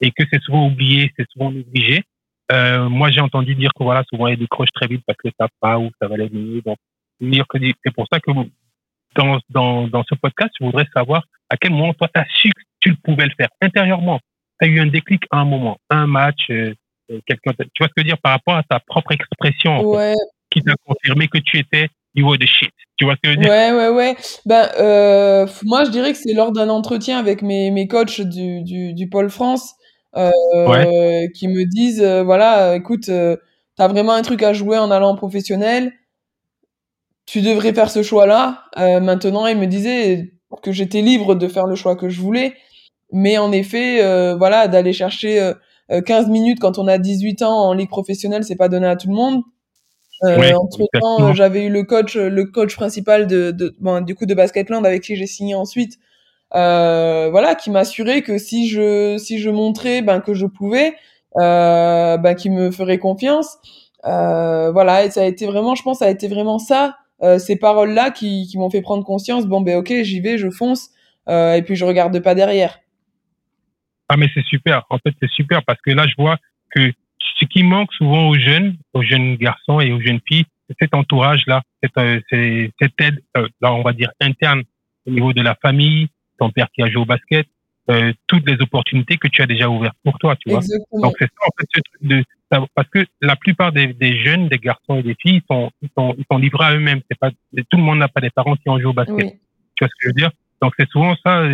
et 0.00 0.10
que 0.10 0.24
c'est 0.30 0.42
souvent 0.42 0.66
oublié, 0.66 1.12
c'est 1.16 1.26
souvent 1.30 1.50
négligé. 1.50 2.02
Euh, 2.50 2.88
moi, 2.88 3.10
j'ai 3.10 3.20
entendu 3.20 3.54
dire 3.54 3.70
que 3.74 3.82
voilà, 3.82 4.02
souvent, 4.10 4.26
ils 4.26 4.36
décrochent 4.36 4.72
très 4.74 4.88
vite 4.88 5.02
parce 5.06 5.16
que 5.16 5.28
ça 5.38 5.48
pas 5.60 5.78
ou 5.78 5.90
ça 6.00 6.08
va 6.08 6.14
aller 6.14 6.28
mieux. 6.30 6.60
Donc, 6.60 6.76
c'est 7.20 7.94
pour 7.94 8.06
ça 8.12 8.20
que 8.20 8.32
dans, 9.14 9.38
dans, 9.48 9.88
dans 9.88 10.02
ce 10.02 10.14
podcast, 10.16 10.50
je 10.60 10.66
voudrais 10.66 10.86
savoir 10.94 11.24
à 11.48 11.56
quel 11.56 11.72
moment 11.72 11.94
toi, 11.94 12.08
tu 12.12 12.20
as 12.20 12.26
su 12.28 12.50
que 12.50 12.62
tu 12.80 12.94
pouvais 12.96 13.24
le 13.24 13.32
faire 13.36 13.48
intérieurement. 13.60 14.20
Tu 14.60 14.66
as 14.66 14.70
eu 14.70 14.80
un 14.80 14.86
déclic 14.86 15.22
à 15.30 15.38
un 15.38 15.44
moment, 15.44 15.78
un 15.88 16.06
match, 16.06 16.50
euh, 16.50 16.74
quelqu'un, 17.26 17.52
tu 17.58 17.82
vois 17.82 17.88
ce 17.88 17.92
que 17.92 17.92
je 17.98 18.00
veux 18.02 18.04
dire 18.04 18.18
par 18.22 18.32
rapport 18.32 18.56
à 18.56 18.62
ta 18.62 18.80
propre 18.80 19.12
expression 19.12 19.84
ouais. 19.84 20.14
qui 20.50 20.62
t'a 20.62 20.74
confirmé 20.86 21.28
que 21.28 21.38
tu 21.38 21.58
étais 21.58 21.88
you 22.14 22.26
were 22.26 22.38
the 22.38 22.46
shit. 22.46 22.70
Tu 22.96 23.04
vois 23.04 23.14
ce 23.14 23.20
que 23.20 23.32
je 23.32 23.36
veux 23.36 23.42
dire? 23.42 23.50
Ouais, 23.50 23.72
ouais, 23.72 23.88
ouais. 23.88 24.16
Ben, 24.46 24.68
euh, 24.78 25.46
moi, 25.64 25.84
je 25.84 25.90
dirais 25.90 26.12
que 26.12 26.18
c'est 26.18 26.34
lors 26.34 26.52
d'un 26.52 26.68
entretien 26.68 27.18
avec 27.18 27.42
mes, 27.42 27.70
mes 27.70 27.88
coachs 27.88 28.20
du, 28.20 28.62
du, 28.62 28.92
du 28.92 29.08
Pôle 29.08 29.30
France 29.30 29.74
euh, 30.16 30.30
ouais. 30.52 31.30
qui 31.34 31.48
me 31.48 31.64
disent, 31.64 32.02
euh, 32.02 32.22
voilà, 32.22 32.76
écoute, 32.76 33.10
t'as 33.76 33.88
vraiment 33.88 34.12
un 34.12 34.22
truc 34.22 34.42
à 34.42 34.52
jouer 34.52 34.78
en 34.78 34.90
allant 34.90 35.16
professionnel. 35.16 35.92
Tu 37.24 37.40
devrais 37.40 37.72
faire 37.72 37.90
ce 37.90 38.02
choix-là. 38.02 38.64
Maintenant, 38.76 39.46
ils 39.46 39.56
me 39.56 39.66
disaient 39.66 40.32
que 40.62 40.72
j'étais 40.72 41.00
libre 41.00 41.34
de 41.34 41.48
faire 41.48 41.66
le 41.66 41.76
choix 41.76 41.96
que 41.96 42.08
je 42.08 42.20
voulais. 42.20 42.54
Mais 43.10 43.38
en 43.38 43.52
effet, 43.52 44.02
euh, 44.02 44.34
voilà, 44.36 44.68
d'aller 44.68 44.92
chercher 44.92 45.52
15 46.00 46.26
euh, 46.26 46.30
minutes 46.30 46.58
quand 46.60 46.78
on 46.78 46.88
a 46.88 46.98
18 46.98 47.42
ans 47.42 47.68
en 47.68 47.74
ligue 47.74 47.90
professionnelle, 47.90 48.44
c'est 48.44 48.56
pas 48.56 48.68
donné 48.68 48.86
à 48.86 48.96
tout 48.96 49.08
le 49.08 49.14
monde. 49.14 49.42
Euh, 50.24 50.52
entre 50.54 50.86
temps, 51.00 51.32
j'avais 51.32 51.64
eu 51.64 51.68
le 51.68 51.82
coach, 51.82 52.16
le 52.16 52.44
coach 52.44 52.76
principal 52.76 53.26
de, 53.26 53.50
de 53.50 53.74
bon, 53.80 54.04
du 54.04 54.14
coup 54.14 54.24
de 54.24 54.34
Basketland 54.34 54.86
avec 54.86 55.02
qui 55.02 55.16
j'ai 55.16 55.26
signé 55.26 55.54
ensuite, 55.54 55.98
euh, 56.54 57.28
voilà, 57.30 57.54
qui 57.54 57.70
m'assurait 57.70 58.22
que 58.22 58.38
si 58.38 58.68
je 58.68 59.16
si 59.18 59.38
je 59.38 59.50
montrais 59.50 60.02
ben 60.02 60.20
que 60.20 60.34
je 60.34 60.46
pouvais, 60.46 60.94
euh, 61.38 62.16
ben 62.18 62.34
qui 62.34 62.50
me 62.50 62.70
ferait 62.70 62.98
confiance. 62.98 63.58
Euh, 64.04 64.70
voilà, 64.72 65.04
et 65.04 65.10
ça 65.10 65.22
a 65.22 65.24
été 65.24 65.46
vraiment, 65.46 65.74
je 65.74 65.82
pense, 65.82 66.00
ça 66.00 66.06
a 66.06 66.10
été 66.10 66.28
vraiment 66.28 66.58
ça, 66.58 66.96
euh, 67.22 67.38
ces 67.38 67.56
paroles-là 67.56 68.10
qui, 68.10 68.46
qui 68.50 68.58
m'ont 68.58 68.70
fait 68.70 68.82
prendre 68.82 69.04
conscience. 69.04 69.46
Bon 69.46 69.60
ben 69.60 69.78
ok, 69.78 69.92
j'y 70.02 70.20
vais, 70.20 70.38
je 70.38 70.50
fonce, 70.50 70.90
euh, 71.28 71.54
et 71.54 71.62
puis 71.62 71.76
je 71.76 71.84
regarde 71.84 72.18
pas 72.20 72.34
derrière. 72.34 72.81
Ah, 74.12 74.18
mais 74.18 74.28
c'est 74.34 74.44
super. 74.44 74.84
En 74.90 74.98
fait, 74.98 75.14
c'est 75.22 75.30
super 75.30 75.64
parce 75.64 75.80
que 75.80 75.90
là, 75.90 76.06
je 76.06 76.14
vois 76.18 76.36
que 76.70 76.92
ce 77.40 77.46
qui 77.46 77.62
manque 77.62 77.92
souvent 77.94 78.28
aux 78.28 78.38
jeunes, 78.38 78.76
aux 78.92 79.02
jeunes 79.02 79.36
garçons 79.36 79.80
et 79.80 79.90
aux 79.90 80.00
jeunes 80.02 80.20
filles, 80.28 80.44
c'est 80.68 80.76
cet 80.80 80.94
entourage-là, 80.94 81.62
cette, 81.82 81.96
euh, 81.96 82.20
cette 82.78 83.00
aide, 83.00 83.22
euh, 83.38 83.48
là, 83.62 83.72
on 83.72 83.82
va 83.82 83.94
dire 83.94 84.10
interne 84.20 84.64
au 85.06 85.10
niveau 85.10 85.32
de 85.32 85.40
la 85.40 85.54
famille, 85.54 86.08
ton 86.38 86.50
père 86.50 86.68
qui 86.74 86.82
a 86.82 86.90
joué 86.90 87.00
au 87.00 87.06
basket, 87.06 87.46
euh, 87.90 88.12
toutes 88.26 88.46
les 88.46 88.60
opportunités 88.60 89.16
que 89.16 89.28
tu 89.28 89.40
as 89.40 89.46
déjà 89.46 89.70
ouvertes 89.70 89.96
pour 90.04 90.18
toi, 90.18 90.36
tu 90.36 90.50
vois. 90.50 90.60
Exactement. 90.60 91.02
Donc 91.02 91.14
c'est 91.18 91.24
ça 91.24 91.46
en 91.46 91.50
fait 91.58 91.66
ce 91.74 91.80
truc 91.80 92.02
de 92.02 92.24
parce 92.74 92.88
que 92.90 93.06
la 93.22 93.34
plupart 93.36 93.72
des, 93.72 93.94
des, 93.94 94.22
jeunes, 94.22 94.48
des 94.48 94.58
garçons 94.58 94.96
et 94.96 95.02
des 95.02 95.16
filles, 95.18 95.40
ils 95.42 95.46
sont 95.50 95.70
ils 95.80 95.88
sont 95.96 96.14
ils 96.18 96.24
sont 96.30 96.36
livrés 96.36 96.66
à 96.66 96.74
eux-mêmes. 96.74 97.00
C'est 97.10 97.18
pas 97.18 97.30
tout 97.30 97.78
le 97.78 97.82
monde 97.82 97.98
n'a 97.98 98.08
pas 98.08 98.20
des 98.20 98.28
parents 98.28 98.56
qui 98.56 98.68
ont 98.68 98.76
joué 98.76 98.90
au 98.90 98.92
basket. 98.92 99.16
Oui. 99.16 99.32
Tu 99.74 99.84
vois 99.84 99.88
ce 99.88 99.94
que 99.94 100.02
je 100.02 100.08
veux 100.08 100.12
dire? 100.12 100.30
Donc 100.60 100.74
c'est 100.78 100.88
souvent 100.90 101.16
ça 101.24 101.44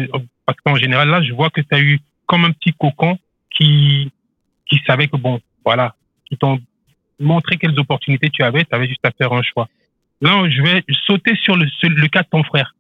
parce 0.45 0.59
qu'en 0.65 0.75
général 0.75 1.09
là, 1.09 1.23
je 1.23 1.33
vois 1.33 1.51
que 1.51 1.61
tu 1.61 1.69
as 1.71 1.81
eu 1.81 2.01
comme 2.29 2.45
un 2.45 2.53
petit 2.53 2.73
cocon 2.79 3.19
qui, 3.51 4.13
qui 4.69 4.79
savait 4.87 5.09
que 5.09 5.17
bon, 5.17 5.41
voilà, 5.65 5.97
qui 6.27 6.37
t'ont 6.37 6.61
montré 7.19 7.57
quelles 7.57 7.79
opportunités 7.81 8.31
tu 8.31 8.45
avais, 8.45 8.65
tu 8.65 8.75
avais 8.75 8.87
juste 8.87 9.05
à 9.05 9.11
faire 9.11 9.33
un 9.33 9.43
choix. 9.43 9.69
Là, 10.21 10.49
je 10.49 10.63
vais 10.63 10.85
sauter 11.07 11.35
sur 11.43 11.57
le, 11.57 11.67
le 11.83 12.09
cas 12.09 12.23
de 12.23 12.29
ton 12.31 12.45
frère, 12.45 12.75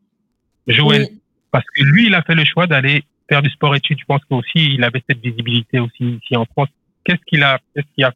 Joël, 0.67 1.07
Oui. 1.11 1.21
parce 1.51 1.65
que 1.75 1.83
lui, 1.83 2.07
il 2.07 2.15
a 2.15 2.23
fait 2.23 2.35
le 2.37 2.45
choix 2.45 2.67
d'aller 2.69 3.03
faire 3.29 3.43
du 3.43 3.51
sport-études, 3.51 3.99
je 4.01 4.05
pense 4.05 4.21
qu'aussi 4.29 4.75
il 4.75 4.85
avait 4.85 5.03
cette 5.09 5.21
visibilité 5.21 5.81
aussi 5.81 6.19
ici 6.23 6.37
en 6.37 6.45
France. 6.47 6.69
Qu'est-ce 7.05 7.21
qu'il 7.27 7.43
a, 7.43 7.59
qu'est-ce 7.75 7.87
qui 7.95 8.05
a 8.05 8.13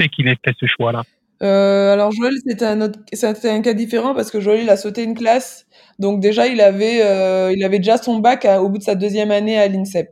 fait 0.00 0.08
qu'il 0.08 0.26
ait 0.28 0.36
fait 0.44 0.54
ce 0.58 0.66
choix-là? 0.66 1.02
Euh, 1.42 1.92
alors 1.92 2.10
Joël, 2.10 2.32
c'était 2.44 2.64
un 2.64 2.80
autre, 2.80 2.98
c'était 3.12 3.50
un 3.50 3.62
cas 3.62 3.72
différent 3.72 4.14
parce 4.14 4.30
que 4.32 4.40
Joël, 4.40 4.62
il 4.62 4.70
a 4.70 4.76
sauté 4.76 5.04
une 5.04 5.14
classe, 5.14 5.66
donc 6.00 6.20
déjà 6.20 6.48
il 6.48 6.60
avait, 6.60 7.00
euh, 7.04 7.52
il 7.56 7.62
avait 7.64 7.78
déjà 7.78 7.96
son 7.96 8.18
bac 8.18 8.46
au 8.60 8.68
bout 8.68 8.78
de 8.78 8.82
sa 8.82 8.96
deuxième 8.96 9.30
année 9.30 9.56
à 9.58 9.68
l'INSEP. 9.68 10.08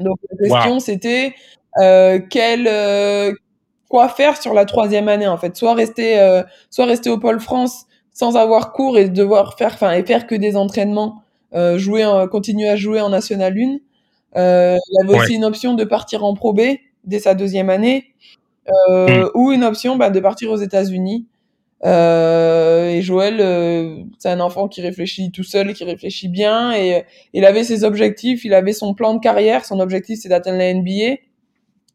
Donc 0.00 0.18
la 0.30 0.48
question 0.48 0.80
c'était 0.80 1.34
euh, 1.78 2.20
quel, 2.30 2.66
euh, 2.68 3.32
quoi 3.88 4.08
faire 4.08 4.40
sur 4.40 4.54
la 4.54 4.64
troisième 4.64 5.08
année 5.08 5.26
en 5.26 5.36
fait, 5.36 5.56
soit 5.56 5.74
rester, 5.74 6.18
euh, 6.18 6.42
soit 6.70 6.86
rester 6.86 7.10
au 7.10 7.18
pôle 7.18 7.40
France 7.40 7.86
sans 8.12 8.36
avoir 8.36 8.72
cours 8.72 8.96
et 8.98 9.08
devoir 9.08 9.58
faire, 9.58 9.72
enfin 9.74 9.92
et 9.92 10.04
faire 10.04 10.26
que 10.26 10.34
des 10.34 10.56
entraînements, 10.56 11.22
jouer, 11.76 12.04
en, 12.04 12.26
continuer 12.28 12.68
à 12.68 12.76
jouer 12.76 13.00
en 13.00 13.10
National 13.10 13.52
1. 13.52 13.78
il 14.34 14.78
avait 15.02 15.18
aussi 15.18 15.34
une 15.34 15.44
option 15.44 15.74
de 15.74 15.84
partir 15.84 16.24
en 16.24 16.34
Pro 16.34 16.54
B 16.54 16.60
dès 17.04 17.18
sa 17.18 17.34
deuxième 17.34 17.68
année. 17.68 18.14
Euh, 18.68 19.26
mm. 19.26 19.30
ou 19.34 19.52
une 19.52 19.64
option 19.64 19.96
bah, 19.96 20.10
de 20.10 20.20
partir 20.20 20.50
aux 20.50 20.56
États-Unis. 20.56 21.26
Euh, 21.86 22.88
et 22.88 23.02
Joël, 23.02 23.36
euh, 23.40 24.02
c'est 24.18 24.28
un 24.28 24.40
enfant 24.40 24.66
qui 24.66 24.82
réfléchit 24.82 25.30
tout 25.30 25.44
seul, 25.44 25.72
qui 25.72 25.84
réfléchit 25.84 26.28
bien, 26.28 26.74
et 26.74 27.04
il 27.32 27.44
avait 27.44 27.64
ses 27.64 27.84
objectifs, 27.84 28.44
il 28.44 28.54
avait 28.54 28.72
son 28.72 28.94
plan 28.94 29.14
de 29.14 29.20
carrière. 29.20 29.64
Son 29.64 29.78
objectif, 29.78 30.18
c'est 30.20 30.28
d'atteindre 30.28 30.58
la 30.58 30.74
NBA. 30.74 31.20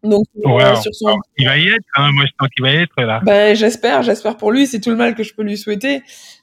Donc, 0.04 0.26
sur 0.34 0.96
son... 0.96 1.16
il 1.38 1.46
va 1.46 1.58
y 1.58 1.68
être. 1.68 1.86
Hein, 1.96 2.10
moi, 2.14 2.26
je 2.26 2.32
pense 2.38 2.50
qu'il 2.50 2.64
va 2.64 2.72
y 2.72 2.78
être 2.78 3.02
là. 3.04 3.20
Ben, 3.24 3.56
j'espère, 3.56 4.02
j'espère 4.02 4.36
pour 4.36 4.52
lui. 4.52 4.66
C'est 4.66 4.80
tout 4.80 4.90
le 4.90 4.96
mal 4.96 5.14
que 5.14 5.22
je 5.22 5.34
peux 5.36 5.44
lui 5.44 5.58
souhaiter. 5.58 5.98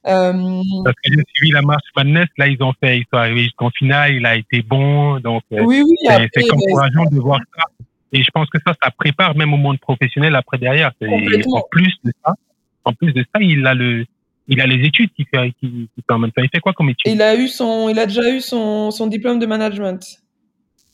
Euh... 0.06 0.32
Parce 0.84 0.94
que 1.02 1.12
j'ai 1.12 1.22
suivi 1.34 1.50
la 1.50 1.62
marche 1.62 1.82
Madness. 1.96 2.28
Là, 2.36 2.46
ils 2.46 2.62
ont 2.62 2.72
fait, 2.80 2.98
ils 2.98 3.04
sont 3.12 3.18
arrivés 3.18 3.42
jusqu'en 3.44 3.70
finale. 3.70 4.14
Il 4.14 4.26
a 4.26 4.36
été 4.36 4.62
bon, 4.62 5.18
donc 5.18 5.42
oui, 5.50 5.82
oui, 5.82 5.96
c'est 6.06 6.28
ben, 6.36 6.52
encourageant 6.52 7.04
de 7.10 7.18
voir 7.18 7.40
ça. 7.56 7.64
Et 8.12 8.22
je 8.22 8.30
pense 8.32 8.48
que 8.48 8.58
ça, 8.64 8.74
ça 8.80 8.90
prépare 8.92 9.36
même 9.36 9.52
au 9.52 9.56
monde 9.56 9.80
professionnel 9.80 10.36
après 10.36 10.58
derrière. 10.58 10.92
en 11.02 11.62
plus 11.68 11.92
de 12.04 12.12
ça, 12.24 12.34
en 12.88 12.94
plus 12.94 13.12
de 13.12 13.24
ça, 13.34 13.40
il 13.40 13.66
a 13.66 13.74
le, 13.74 14.06
il 14.48 14.60
a 14.60 14.66
les 14.66 14.86
études 14.86 15.10
fait, 15.16 15.52
qui, 15.60 15.88
fait 15.94 16.12
en 16.12 16.18
même 16.18 16.32
temps. 16.32 16.42
Il 16.42 16.48
fait 16.48 16.60
quoi 16.60 16.72
comme 16.72 16.88
études 16.88 17.12
Il 17.12 17.20
a 17.20 17.36
eu 17.36 17.48
son, 17.48 17.88
il 17.88 17.98
a 17.98 18.06
déjà 18.06 18.28
eu 18.30 18.40
son, 18.40 18.90
son 18.90 19.06
diplôme 19.06 19.38
de 19.38 19.46
management. 19.46 20.00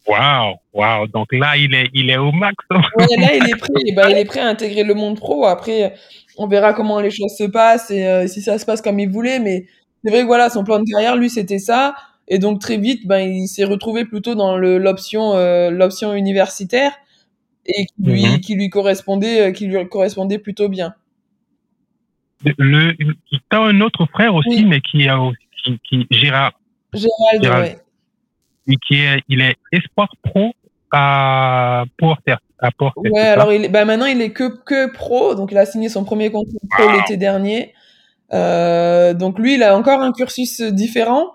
Waouh, 0.06 0.56
waouh. 0.72 1.06
Donc 1.06 1.32
là, 1.32 1.56
il 1.56 1.72
est, 1.72 1.88
il 1.94 2.10
est 2.10 2.18
au 2.18 2.32
max. 2.32 2.56
Ouais, 2.70 3.06
là, 3.16 3.34
il 3.36 3.48
est 3.48 3.56
prêt. 3.56 3.92
bah, 3.94 4.10
il 4.10 4.18
est 4.18 4.24
prêt 4.24 4.40
à 4.40 4.48
intégrer 4.48 4.82
le 4.82 4.94
monde 4.94 5.16
pro. 5.16 5.46
Après, 5.46 5.94
on 6.36 6.48
verra 6.48 6.74
comment 6.74 7.00
les 7.00 7.10
choses 7.10 7.34
se 7.38 7.44
passent 7.44 7.90
et 7.90 8.06
euh, 8.06 8.26
si 8.26 8.42
ça 8.42 8.58
se 8.58 8.66
passe 8.66 8.82
comme 8.82 8.98
il 8.98 9.08
voulait. 9.08 9.38
Mais 9.38 9.66
c'est 10.02 10.10
vrai 10.10 10.22
que 10.22 10.26
voilà, 10.26 10.50
son 10.50 10.64
plan 10.64 10.80
de 10.80 10.84
carrière, 10.90 11.16
lui, 11.16 11.30
c'était 11.30 11.60
ça. 11.60 11.94
Et 12.26 12.38
donc 12.38 12.60
très 12.60 12.76
vite, 12.76 13.06
ben, 13.06 13.20
il 13.20 13.46
s'est 13.46 13.64
retrouvé 13.64 14.04
plutôt 14.04 14.34
dans 14.34 14.56
l'option, 14.56 15.34
euh, 15.34 15.70
l'option 15.70 16.12
universitaire 16.12 16.92
et 17.66 17.86
qui 17.86 17.94
lui, 17.98 18.26
mhm. 18.26 18.40
qui 18.40 18.54
lui 18.54 18.68
correspondait, 18.70 19.48
euh, 19.48 19.52
qui 19.52 19.66
lui 19.66 19.88
correspondait 19.88 20.38
plutôt 20.38 20.68
bien. 20.68 20.94
Le, 22.58 22.94
as 23.50 23.58
un 23.58 23.80
autre 23.80 24.06
frère 24.06 24.34
aussi, 24.34 24.64
mais 24.64 24.80
qui 24.80 25.08
a 25.08 25.18
qui, 25.62 25.78
qui 25.82 26.06
Gérard. 26.10 26.52
Gérald, 26.92 27.42
Gérald. 27.42 27.78
Et 28.66 28.76
qui 28.76 28.96
est, 28.96 29.22
il 29.28 29.40
est 29.40 29.56
espoir 29.72 30.08
pro 30.22 30.52
à 30.90 31.84
Porter. 31.98 32.36
À 32.58 32.70
Porter 32.70 33.10
ouais, 33.10 33.20
alors 33.20 33.52
il, 33.52 33.70
bah 33.70 33.84
maintenant 33.84 34.06
il 34.06 34.20
est 34.22 34.30
que 34.30 34.62
que 34.64 34.92
pro, 34.92 35.34
donc 35.34 35.52
il 35.52 35.58
a 35.58 35.66
signé 35.66 35.88
son 35.88 36.04
premier 36.04 36.30
contrat 36.30 36.58
pro 36.70 36.90
l'été 36.92 37.16
dernier. 37.16 37.74
Euh, 38.32 39.12
donc 39.12 39.38
lui, 39.38 39.54
il 39.54 39.62
a 39.62 39.76
encore 39.76 40.00
un 40.00 40.12
cursus 40.12 40.60
différent. 40.60 41.32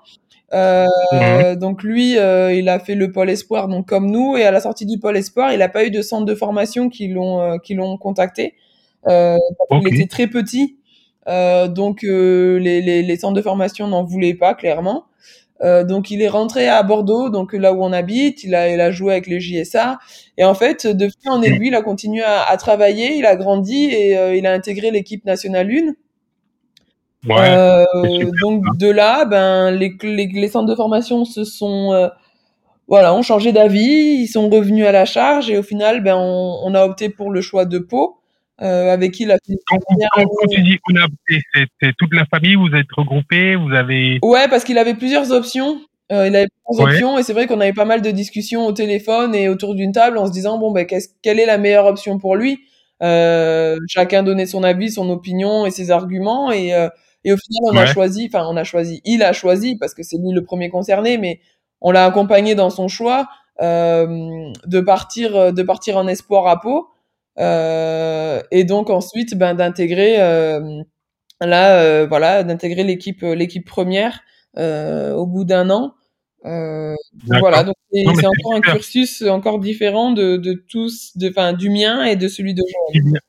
Euh, 0.54 0.86
mhm. 1.12 1.56
Donc 1.58 1.84
lui, 1.84 2.18
euh, 2.18 2.54
il 2.54 2.68
a 2.70 2.80
fait 2.80 2.96
le 2.96 3.12
pôle 3.12 3.30
espoir, 3.30 3.68
donc 3.68 3.88
comme 3.88 4.10
nous, 4.10 4.38
et 4.38 4.44
à 4.44 4.52
la 4.52 4.60
sortie 4.60 4.88
du 4.88 4.98
pôle 4.98 5.18
espoir, 5.18 5.54
il 5.54 5.60
n'a 5.60 5.70
pas 5.70 5.86
eu 5.86 5.92
de 5.92 6.02
centre 6.02 6.26
de 6.26 6.34
formation 6.34 6.90
qui 6.90 7.08
l'ont 7.08 7.60
qui 7.60 7.76
l'ont 7.76 7.98
contacté. 7.98 8.56
Euh, 9.08 9.38
Il 9.72 9.94
était 9.94 10.08
très 10.08 10.28
petit, 10.28 10.78
donc 11.68 12.02
les, 12.04 12.82
les, 12.82 13.04
les, 13.04 13.18
centres 13.18 13.36
de 13.36 13.42
formation 13.42 13.88
n'en 13.88 14.04
voulaient 14.04 14.34
pas 14.34 14.54
clairement. 14.54 15.06
donc 15.62 16.12
il 16.12 16.22
est 16.22 16.30
rentré 16.30 16.68
à 16.68 16.82
Bordeaux, 16.84 17.30
donc 17.30 17.54
là 17.54 17.74
où 17.74 17.84
on 17.84 17.92
habite, 17.94 18.44
il 18.44 18.56
a, 18.56 18.70
il 18.70 18.82
a 18.82 18.92
joué 18.92 19.14
avec 19.14 19.28
les 19.28 19.40
JSA 19.40 20.00
et 20.38 20.44
en 20.44 20.54
fait 20.54 20.88
de 20.88 21.08
fil 21.08 21.30
en 21.30 21.42
aiguille, 21.42 21.68
il 21.68 21.76
a 21.76 21.82
continué 21.82 22.24
à, 22.24 22.44
à 22.44 22.58
travailler, 22.58 23.16
il 23.16 23.26
a 23.26 23.36
grandi 23.36 23.86
et 23.86 24.38
il 24.38 24.46
a 24.48 24.54
intégré 24.54 24.92
l'équipe 24.92 25.26
nationale 25.26 25.70
1 25.70 25.94
euh, 27.28 27.86
donc 28.42 28.64
de 28.78 28.90
là, 28.90 29.26
ben 29.26 29.72
les, 29.72 29.96
les, 30.04 30.28
les, 30.28 30.48
centres 30.48 30.68
de 30.68 30.76
formation 30.76 31.26
se 31.26 31.44
sont 31.44 31.92
euh, 31.94 32.08
voilà, 32.88 33.14
ont 33.14 33.22
changé 33.22 33.52
d'avis, 33.52 34.22
ils 34.22 34.28
sont 34.28 34.50
revenus 34.50 34.86
à 34.86 34.92
la 34.92 35.06
charge 35.06 35.50
et 35.50 35.58
au 35.58 35.64
final, 35.64 36.02
ben 36.02 36.16
on, 36.16 36.62
on 36.64 36.74
a 36.76 36.86
opté 36.86 37.10
pour 37.10 37.32
le 37.32 37.42
choix 37.42 37.66
de 37.66 37.78
Pau. 37.78 38.19
Euh, 38.62 38.92
avec 38.92 39.14
qui 39.14 39.24
il 39.24 39.32
a 39.32 39.36
fait 39.36 39.54
quand, 39.68 39.78
quand, 39.88 40.48
tu 40.52 40.62
dis 40.62 40.78
c'est 41.82 41.94
toute 41.98 42.14
la 42.14 42.26
famille, 42.26 42.56
vous 42.56 42.76
êtes 42.76 42.92
regroupés, 42.96 43.56
vous 43.56 43.74
avez. 43.74 44.20
Ouais, 44.22 44.50
parce 44.50 44.66
qu'il 44.66 44.78
avait 44.78 44.96
plusieurs 44.96 45.32
options. 45.32 45.80
Euh, 46.12 46.28
il 46.28 46.36
avait 46.36 46.48
plusieurs 46.66 46.88
options 46.88 47.18
et 47.18 47.24
c'est 47.24 47.34
vrai 47.34 47.48
qu'on 47.48 47.62
avait 47.62 47.74
pas 47.74 47.86
mal 47.86 48.02
de 48.02 48.12
discussions 48.12 48.66
au 48.66 48.74
téléphone 48.74 49.34
et 49.34 49.48
autour 49.48 49.76
d'une 49.76 49.92
table 49.92 50.18
en 50.18 50.26
se 50.26 50.32
disant 50.32 50.58
bon 50.58 50.72
ben 50.72 50.86
qu'est-ce 50.86 51.10
quelle 51.22 51.40
est 51.40 51.46
la 51.46 51.58
meilleure 51.58 51.86
option 51.86 52.18
pour 52.18 52.36
lui? 52.36 52.60
Euh, 53.02 53.78
chacun 53.88 54.24
donnait 54.24 54.48
son 54.48 54.64
avis, 54.64 54.92
son 54.92 55.10
opinion 55.10 55.66
et 55.66 55.72
ses 55.72 55.92
arguments 55.92 56.52
et 56.52 56.74
euh, 56.74 56.90
et 57.26 57.34
au 57.34 57.38
final, 57.38 57.74
on 57.74 57.78
a 57.78 57.86
choisi, 57.86 58.30
enfin, 58.32 58.46
on 58.50 58.56
a 58.56 58.64
choisi, 58.64 59.02
il 59.04 59.24
a 59.24 59.34
choisi 59.34 59.76
parce 59.76 59.94
que 59.94 60.04
c'est 60.04 60.18
lui 60.18 60.32
le 60.32 60.44
premier 60.44 60.70
concerné, 60.70 61.18
mais 61.18 61.42
on 61.82 61.92
l'a 61.92 62.06
accompagné 62.06 62.56
dans 62.56 62.70
son 62.70 62.88
choix 62.88 63.28
euh, 63.62 64.52
de 64.66 64.80
partir, 64.80 65.54
de 65.54 65.64
partir 65.64 65.98
en 65.98 66.08
espoir 66.08 66.48
à 66.48 66.62
Pau, 66.62 66.88
et 67.40 68.64
donc 68.66 68.90
ensuite, 68.90 69.36
ben, 69.36 69.54
d'intégrer, 69.54 70.22
euh, 70.22 70.82
là, 71.42 71.82
euh, 71.82 72.08
voilà, 72.08 72.44
d'intégrer 72.44 72.84
l'équipe, 72.84 73.22
l'équipe 73.22 73.66
première 73.66 74.22
euh, 74.58 75.14
au 75.14 75.26
bout 75.26 75.46
d'un 75.46 75.70
an. 75.70 75.94
Euh, 76.46 76.96
voilà, 77.28 77.64
donc 77.64 77.76
c'est 77.92 78.06
encore 78.08 78.54
un 78.56 78.62
cursus 78.62 79.22
encore 79.24 79.60
différent 79.60 80.12
de, 80.12 80.38
de 80.38 80.54
tous, 80.54 81.18
de, 81.18 81.30
enfin, 81.30 81.54
du 81.54 81.70
mien 81.70 82.04
et 82.06 82.16
de 82.16 82.28
celui 82.28 82.54
de 82.54 82.64
Jean. 82.94 83.20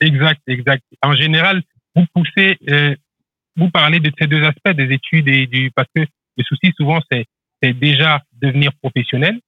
Exact, 0.00 0.40
exact. 0.46 0.82
En 1.02 1.14
général, 1.14 1.62
vous 1.96 2.04
poussez 2.14 2.58
euh, 2.68 2.94
vous 3.56 3.70
parlez 3.70 4.00
de 4.00 4.10
ces 4.18 4.26
deux 4.26 4.42
aspects 4.44 4.76
des 4.76 4.92
études 4.92 5.28
et 5.28 5.46
du 5.46 5.70
parce 5.74 5.88
que 5.94 6.02
le 6.02 6.44
souci 6.44 6.72
souvent 6.76 7.00
c'est 7.10 7.24
c'est 7.62 7.72
déjà 7.72 8.20
devenir 8.42 8.72
professionnel. 8.82 9.40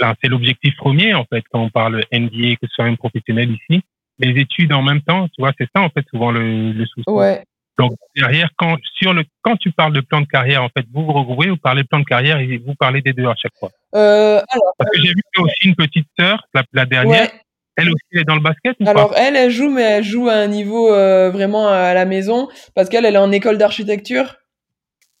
C'est 0.00 0.28
l'objectif 0.28 0.76
premier 0.76 1.14
en 1.14 1.24
fait 1.24 1.44
quand 1.50 1.60
on 1.60 1.70
parle 1.70 2.04
NBA 2.12 2.56
que 2.56 2.66
ce 2.66 2.74
soit 2.74 2.84
un 2.84 2.94
professionnel 2.94 3.50
ici. 3.50 3.82
Les 4.20 4.40
études 4.40 4.72
en 4.72 4.82
même 4.82 5.00
temps, 5.02 5.28
tu 5.28 5.40
vois, 5.40 5.52
c'est 5.58 5.68
ça 5.74 5.82
en 5.82 5.90
fait 5.90 6.04
souvent 6.10 6.30
le, 6.30 6.72
le 6.72 6.86
souci. 6.86 7.04
Ouais. 7.08 7.44
Donc 7.78 7.92
derrière, 8.16 8.50
quand 8.56 8.76
sur 9.00 9.14
le 9.14 9.22
quand 9.42 9.56
tu 9.56 9.70
parles 9.70 9.92
de 9.92 10.00
plan 10.00 10.20
de 10.20 10.26
carrière, 10.26 10.64
en 10.64 10.68
fait, 10.68 10.84
vous 10.92 11.04
vous 11.04 11.12
regroupez, 11.12 11.48
vous 11.48 11.56
parlez 11.56 11.82
de 11.82 11.88
plan 11.88 12.00
de 12.00 12.04
carrière 12.04 12.38
et 12.38 12.58
vous 12.58 12.74
parlez 12.74 13.00
des 13.00 13.12
deux 13.12 13.26
à 13.26 13.34
chaque 13.36 13.52
fois. 13.58 13.70
Euh, 13.94 14.40
alors, 14.50 14.74
Parce 14.76 14.90
que 14.90 15.00
j'ai 15.00 15.10
vu 15.10 15.22
aussi 15.38 15.68
une 15.68 15.76
petite 15.76 16.08
sœur, 16.18 16.44
la, 16.54 16.64
la 16.72 16.86
dernière, 16.86 17.28
elle 17.76 17.88
aussi 17.88 18.20
est 18.20 18.24
dans 18.24 18.34
le 18.34 18.40
basket 18.40 18.76
ou 18.80 18.88
Alors 18.88 19.14
elle, 19.16 19.36
elle 19.36 19.50
joue, 19.50 19.70
mais 19.70 19.82
elle 19.82 20.04
joue 20.04 20.28
à 20.28 20.34
un 20.34 20.48
niveau 20.48 20.92
euh, 20.92 21.30
vraiment 21.30 21.68
à 21.68 21.94
la 21.94 22.04
maison 22.04 22.48
parce 22.74 22.88
qu'elle, 22.88 23.04
elle 23.04 23.14
est 23.14 23.18
en 23.18 23.30
école 23.30 23.58
d'architecture. 23.58 24.34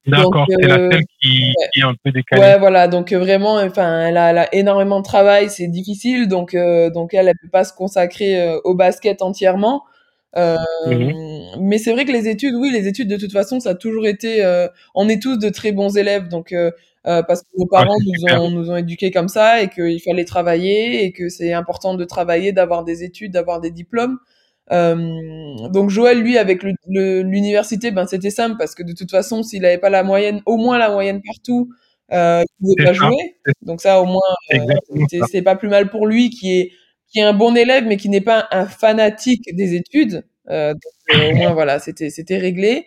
D'accord, 0.08 0.46
c'est 0.48 0.66
la 0.66 0.78
euh, 0.78 0.90
seule 0.90 1.04
qui, 1.20 1.52
qui, 1.72 1.80
est 1.80 1.84
un 1.84 1.94
peu 2.02 2.10
décalée. 2.10 2.42
Ouais, 2.42 2.58
voilà, 2.58 2.88
donc 2.88 3.12
euh, 3.12 3.18
vraiment, 3.18 3.56
enfin, 3.56 4.06
elle 4.06 4.16
a, 4.16 4.30
elle 4.30 4.38
a, 4.38 4.54
énormément 4.54 4.98
de 4.98 5.04
travail, 5.04 5.50
c'est 5.50 5.68
difficile, 5.68 6.28
donc 6.28 6.56
donc 6.94 7.14
elle, 7.14 7.28
elle 7.28 7.38
peut 7.40 7.50
pas 7.50 7.64
se 7.64 7.72
consacrer 7.72 8.56
au 8.64 8.74
basket 8.74 9.22
entièrement. 9.22 9.84
Mhm. 10.36 11.12
Mais 11.60 11.78
c'est 11.78 11.92
vrai 11.92 12.04
que 12.04 12.12
les 12.12 12.28
études, 12.28 12.54
oui, 12.54 12.70
les 12.72 12.88
études 12.88 13.08
de 13.08 13.16
toute 13.16 13.32
façon, 13.32 13.60
ça 13.60 13.70
a 13.70 13.74
toujours 13.74 14.06
été. 14.06 14.44
on 14.94 15.08
est 15.08 15.22
tous 15.22 15.36
de 15.36 15.48
très 15.48 15.72
bons 15.72 15.96
élèves, 15.96 16.28
donc 16.28 16.52
euh, 17.08 17.22
parce 17.22 17.42
que 17.42 17.48
nos 17.56 17.66
parents 17.66 17.96
nous, 18.04 18.34
ont, 18.34 18.50
nous 18.50 18.70
ont 18.70 18.76
éduqués 18.76 19.10
comme 19.10 19.28
ça 19.28 19.62
et 19.62 19.68
qu'il 19.68 20.00
fallait 20.00 20.26
travailler 20.26 21.04
et 21.04 21.12
que 21.12 21.28
c'est 21.28 21.52
important 21.52 21.94
de 21.94 22.04
travailler, 22.04 22.52
d'avoir 22.52 22.84
des 22.84 23.02
études, 23.02 23.32
d'avoir 23.32 23.60
des 23.60 23.70
diplômes. 23.70 24.18
Euh, 24.72 25.68
donc 25.70 25.90
Joël, 25.90 26.20
lui, 26.20 26.38
avec 26.38 26.62
l'université, 26.86 27.90
ben 27.90 28.06
c'était 28.06 28.30
simple 28.30 28.56
parce 28.58 28.74
que 28.74 28.82
de 28.82 28.92
toute 28.92 29.10
façon, 29.10 29.42
s'il 29.42 29.62
n'avait 29.62 29.78
pas 29.78 29.90
la 29.90 30.02
moyenne, 30.02 30.42
au 30.46 30.56
moins 30.56 30.78
la 30.78 30.90
moyenne 30.90 31.22
partout, 31.24 31.70
euh, 32.12 32.42
il 32.60 32.74
pouvait 32.74 32.84
pas 32.84 32.92
jouer. 32.92 33.36
Donc 33.62 33.80
ça, 33.80 34.00
au 34.00 34.06
moins, 34.06 34.20
euh, 34.54 34.58
c'est 35.30 35.42
pas 35.42 35.56
plus 35.56 35.68
mal 35.68 35.90
pour 35.90 36.06
lui, 36.06 36.30
qui 36.30 36.58
est 36.58 36.72
qui 37.10 37.20
est 37.20 37.22
un 37.22 37.32
bon 37.32 37.56
élève, 37.56 37.84
mais 37.86 37.96
qui 37.96 38.10
n'est 38.10 38.20
pas 38.20 38.48
un 38.50 38.66
fanatique 38.66 39.54
des 39.54 39.74
études. 39.74 40.24
Euh, 40.50 40.74
donc, 40.74 41.32
au 41.32 41.34
moins, 41.36 41.52
voilà, 41.52 41.78
c'était 41.78 42.10
c'était 42.10 42.38
réglé. 42.38 42.86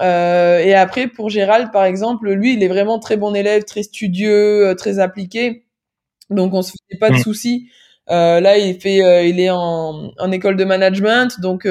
Euh, 0.00 0.58
et 0.60 0.74
après, 0.74 1.08
pour 1.08 1.30
Gérald, 1.30 1.70
par 1.72 1.84
exemple, 1.84 2.30
lui, 2.30 2.54
il 2.54 2.62
est 2.62 2.68
vraiment 2.68 2.98
très 2.98 3.16
bon 3.16 3.34
élève, 3.34 3.64
très 3.64 3.82
studieux, 3.82 4.68
euh, 4.68 4.74
très 4.74 4.98
appliqué. 4.98 5.64
Donc, 6.30 6.54
on 6.54 6.62
se 6.62 6.72
fait 6.90 6.98
pas 6.98 7.10
de 7.10 7.16
mm. 7.16 7.18
soucis. 7.18 7.68
Euh, 7.68 7.87
là, 8.08 8.58
il 8.58 8.80
fait, 8.80 9.02
euh, 9.02 9.22
il 9.22 9.40
est 9.40 9.50
en, 9.50 10.10
en, 10.18 10.32
école 10.32 10.56
de 10.56 10.64
management. 10.64 11.40
Donc, 11.40 11.66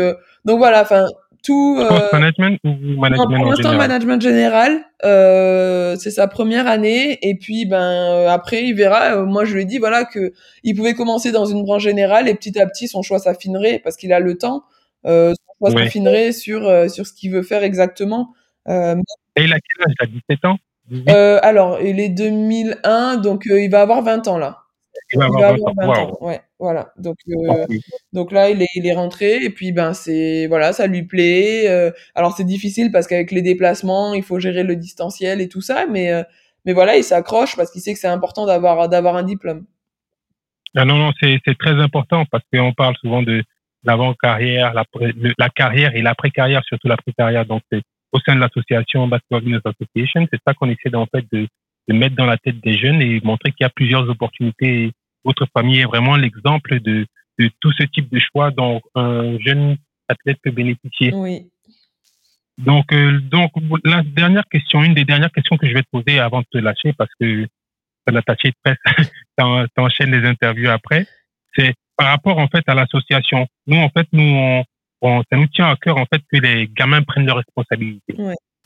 donc 0.46 0.58
voilà. 0.58 0.82
Enfin, 0.82 1.08
tout. 1.48 1.78
Euh, 1.80 2.10
management 2.12 2.60
ou 2.64 3.00
management 3.00 3.38
pour 3.38 3.46
l'instant, 3.46 3.74
management 3.76 4.22
général. 4.22 4.86
Euh, 5.06 5.96
c'est 5.96 6.12
sa 6.12 6.28
première 6.28 6.68
année 6.68 7.18
et 7.22 7.36
puis 7.36 7.66
ben 7.66 7.82
euh, 7.82 8.30
après 8.30 8.66
il 8.66 8.74
verra. 8.74 9.24
moi 9.24 9.46
je 9.46 9.54
lui 9.54 9.62
ai 9.62 9.66
dit 9.66 9.78
voilà 9.78 10.06
que 10.06 10.34
il 10.64 10.76
pouvait 10.76 10.94
commencer 10.94 11.32
dans 11.32 11.46
une 11.46 11.64
branche 11.64 11.84
générale 11.84 12.28
et 12.28 12.34
petit 12.34 12.60
à 12.60 12.66
petit 12.66 12.88
son 12.88 13.02
choix 13.02 13.20
s'affinerait 13.20 13.80
parce 13.84 13.96
qu'il 13.96 14.12
a 14.12 14.20
le 14.20 14.38
temps. 14.38 14.64
son 15.06 15.34
choix 15.60 15.72
s'affinerait 15.72 16.32
sur 16.32 16.62
sur 16.90 17.08
ce 17.08 17.14
qu'il 17.14 17.32
veut 17.32 17.44
faire 17.44 17.64
exactement. 17.64 18.34
et 18.68 18.74
il 19.38 19.54
a 19.54 19.60
quel 19.60 19.88
âge? 19.88 19.94
Il 20.00 20.04
a 20.04 20.08
17 20.30 20.46
ans? 20.46 20.58
Alors 21.42 21.82
il 21.82 22.00
est 22.00 22.10
2001 22.10 23.18
donc 23.18 23.44
il 23.46 23.70
va 23.70 23.82
avoir 23.82 24.02
20 24.02 24.28
ans 24.28 24.38
là. 24.38 24.64
Il 25.14 25.20
va 25.20 25.26
avoir 25.26 25.74
20 25.76 25.88
ans. 25.88 26.18
Ouais, 26.22 26.42
voilà. 26.60 26.92
Donc, 26.98 27.18
euh, 27.30 27.66
donc 28.14 28.32
là, 28.32 28.50
il 28.50 28.62
est, 28.62 28.68
il 28.76 28.86
est 28.86 28.94
rentré 28.94 29.44
et 29.44 29.50
puis 29.50 29.72
ben 29.72 29.94
c'est 29.94 30.48
voilà, 30.48 30.74
ça 30.74 30.88
lui 30.88 31.04
plaît. 31.04 31.70
Euh, 31.70 31.92
alors 32.16 32.34
c'est 32.34 32.44
difficile 32.44 32.92
parce 32.92 33.08
qu'avec 33.08 33.32
les 33.32 33.42
déplacements, 33.42 34.14
il 34.14 34.24
faut 34.24 34.40
gérer 34.40 34.64
le 34.64 34.76
distanciel 34.76 35.40
et 35.40 35.48
tout 35.48 35.62
ça, 35.62 35.86
mais 35.90 36.12
euh, 36.12 36.24
mais 36.66 36.74
voilà, 36.74 36.98
il 36.98 37.04
s'accroche 37.04 37.56
parce 37.56 37.72
qu'il 37.72 37.82
sait 37.82 37.94
que 37.94 38.00
c'est 38.00 38.08
important 38.08 38.46
d'avoir 38.46 38.90
d'avoir 38.90 39.16
un 39.16 39.24
diplôme. 39.24 39.66
Ah 40.76 40.84
non 40.84 40.98
non, 40.98 41.12
c'est 41.22 41.40
c'est 41.46 41.58
très 41.58 41.80
important 41.80 42.26
parce 42.30 42.44
qu'on 42.52 42.74
parle 42.74 42.96
souvent 42.98 43.24
de 43.24 43.44
l'avant 43.84 44.14
carrière, 44.14 44.74
la, 44.74 44.84
la 45.38 45.50
carrière 45.50 45.96
et 45.96 46.02
l'après 46.02 46.32
carrière, 46.32 46.64
surtout 46.66 46.90
l'après 46.90 47.14
carrière. 47.18 47.46
Donc 47.46 47.62
c'est 47.72 47.82
au 48.12 48.20
sein 48.20 48.36
de 48.36 48.42
l'association 48.42 49.08
Basketball 49.08 49.42
Business 49.42 49.62
Association, 49.64 50.28
c'est 50.32 50.40
ça 50.46 50.54
qu'on 50.54 50.70
essaie 50.70 50.94
en 50.96 51.06
fait 51.06 51.26
de 51.32 51.48
de 51.88 51.94
mettre 51.94 52.16
dans 52.16 52.26
la 52.26 52.38
tête 52.38 52.60
des 52.60 52.78
jeunes 52.78 53.02
et 53.02 53.22
montrer 53.24 53.52
qu'il 53.52 53.64
y 53.64 53.66
a 53.66 53.70
plusieurs 53.70 54.10
opportunités. 54.10 54.92
Votre 55.24 55.48
famille 55.54 55.80
est 55.80 55.86
vraiment 55.86 56.16
l'exemple 56.16 56.80
de, 56.80 57.06
de 57.40 57.50
tout 57.60 57.72
ce 57.74 57.84
type 57.84 58.12
de 58.12 58.20
choix 58.20 58.52
dont 58.52 58.82
un 58.96 59.38
jeune 59.40 59.78
athlète 60.08 60.38
peut 60.44 60.52
bénéficier. 60.52 61.12
Oui. 61.14 61.50
Donc, 62.58 62.92
euh, 62.92 63.20
donc 63.20 63.52
la 63.84 64.02
dernière 64.04 64.46
question, 64.50 64.84
une 64.84 64.96
des 64.96 65.06
dernières 65.06 65.32
questions 65.32 65.58
que 65.58 65.68
je 65.68 65.74
vais 65.74 65.84
te 65.84 65.90
poser 65.92 66.20
avant 66.20 66.40
de 66.40 66.46
te 66.52 66.58
lâcher, 66.58 66.94
parce 66.94 67.12
que 67.20 67.48
l'attaché 68.08 68.50
de 68.50 68.56
presse 68.64 69.12
t'enchaînes 69.76 70.12
les 70.12 70.28
interviews 70.28 70.70
après, 70.70 71.06
c'est 71.56 71.74
par 71.96 72.08
rapport 72.08 72.40
en 72.40 72.48
fait 72.48 72.64
à 72.68 72.74
l'association. 72.74 73.48
Nous, 73.68 73.78
en 73.78 73.90
fait, 73.90 74.08
nous, 74.12 74.24
on, 74.24 74.64
on, 75.02 75.22
ça 75.32 75.38
nous 75.38 75.48
tient 75.48 75.70
à 75.70 75.76
cœur 75.76 75.98
en 75.98 76.06
fait 76.06 76.22
que 76.32 76.40
les 76.40 76.68
gamins 76.68 77.04
prennent 77.04 77.26
leurs 77.26 77.38
responsabilités, 77.38 78.16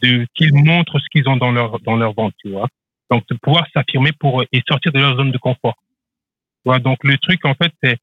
de 0.02 0.26
qu'ils 0.36 0.54
montrent 0.54 1.00
ce 1.00 1.06
qu'ils 1.12 1.28
ont 1.28 1.38
dans 1.38 1.52
leur 1.52 1.80
dans 1.82 1.98
leur 1.98 2.14
ventre, 2.14 2.36
tu 2.42 2.50
vois. 2.50 2.68
Donc, 3.12 3.28
de 3.28 3.36
pouvoir 3.36 3.68
s'affirmer 3.74 4.14
pour 4.14 4.42
et 4.42 4.64
sortir 4.68 4.94
de 4.94 5.00
leur 5.00 5.18
zone 5.18 5.32
de 5.32 5.38
confort. 5.38 5.76
Donc, 6.66 7.04
le 7.04 7.18
truc, 7.18 7.46
en 7.46 7.54
fait, 7.54 7.74
c'est 7.84 7.98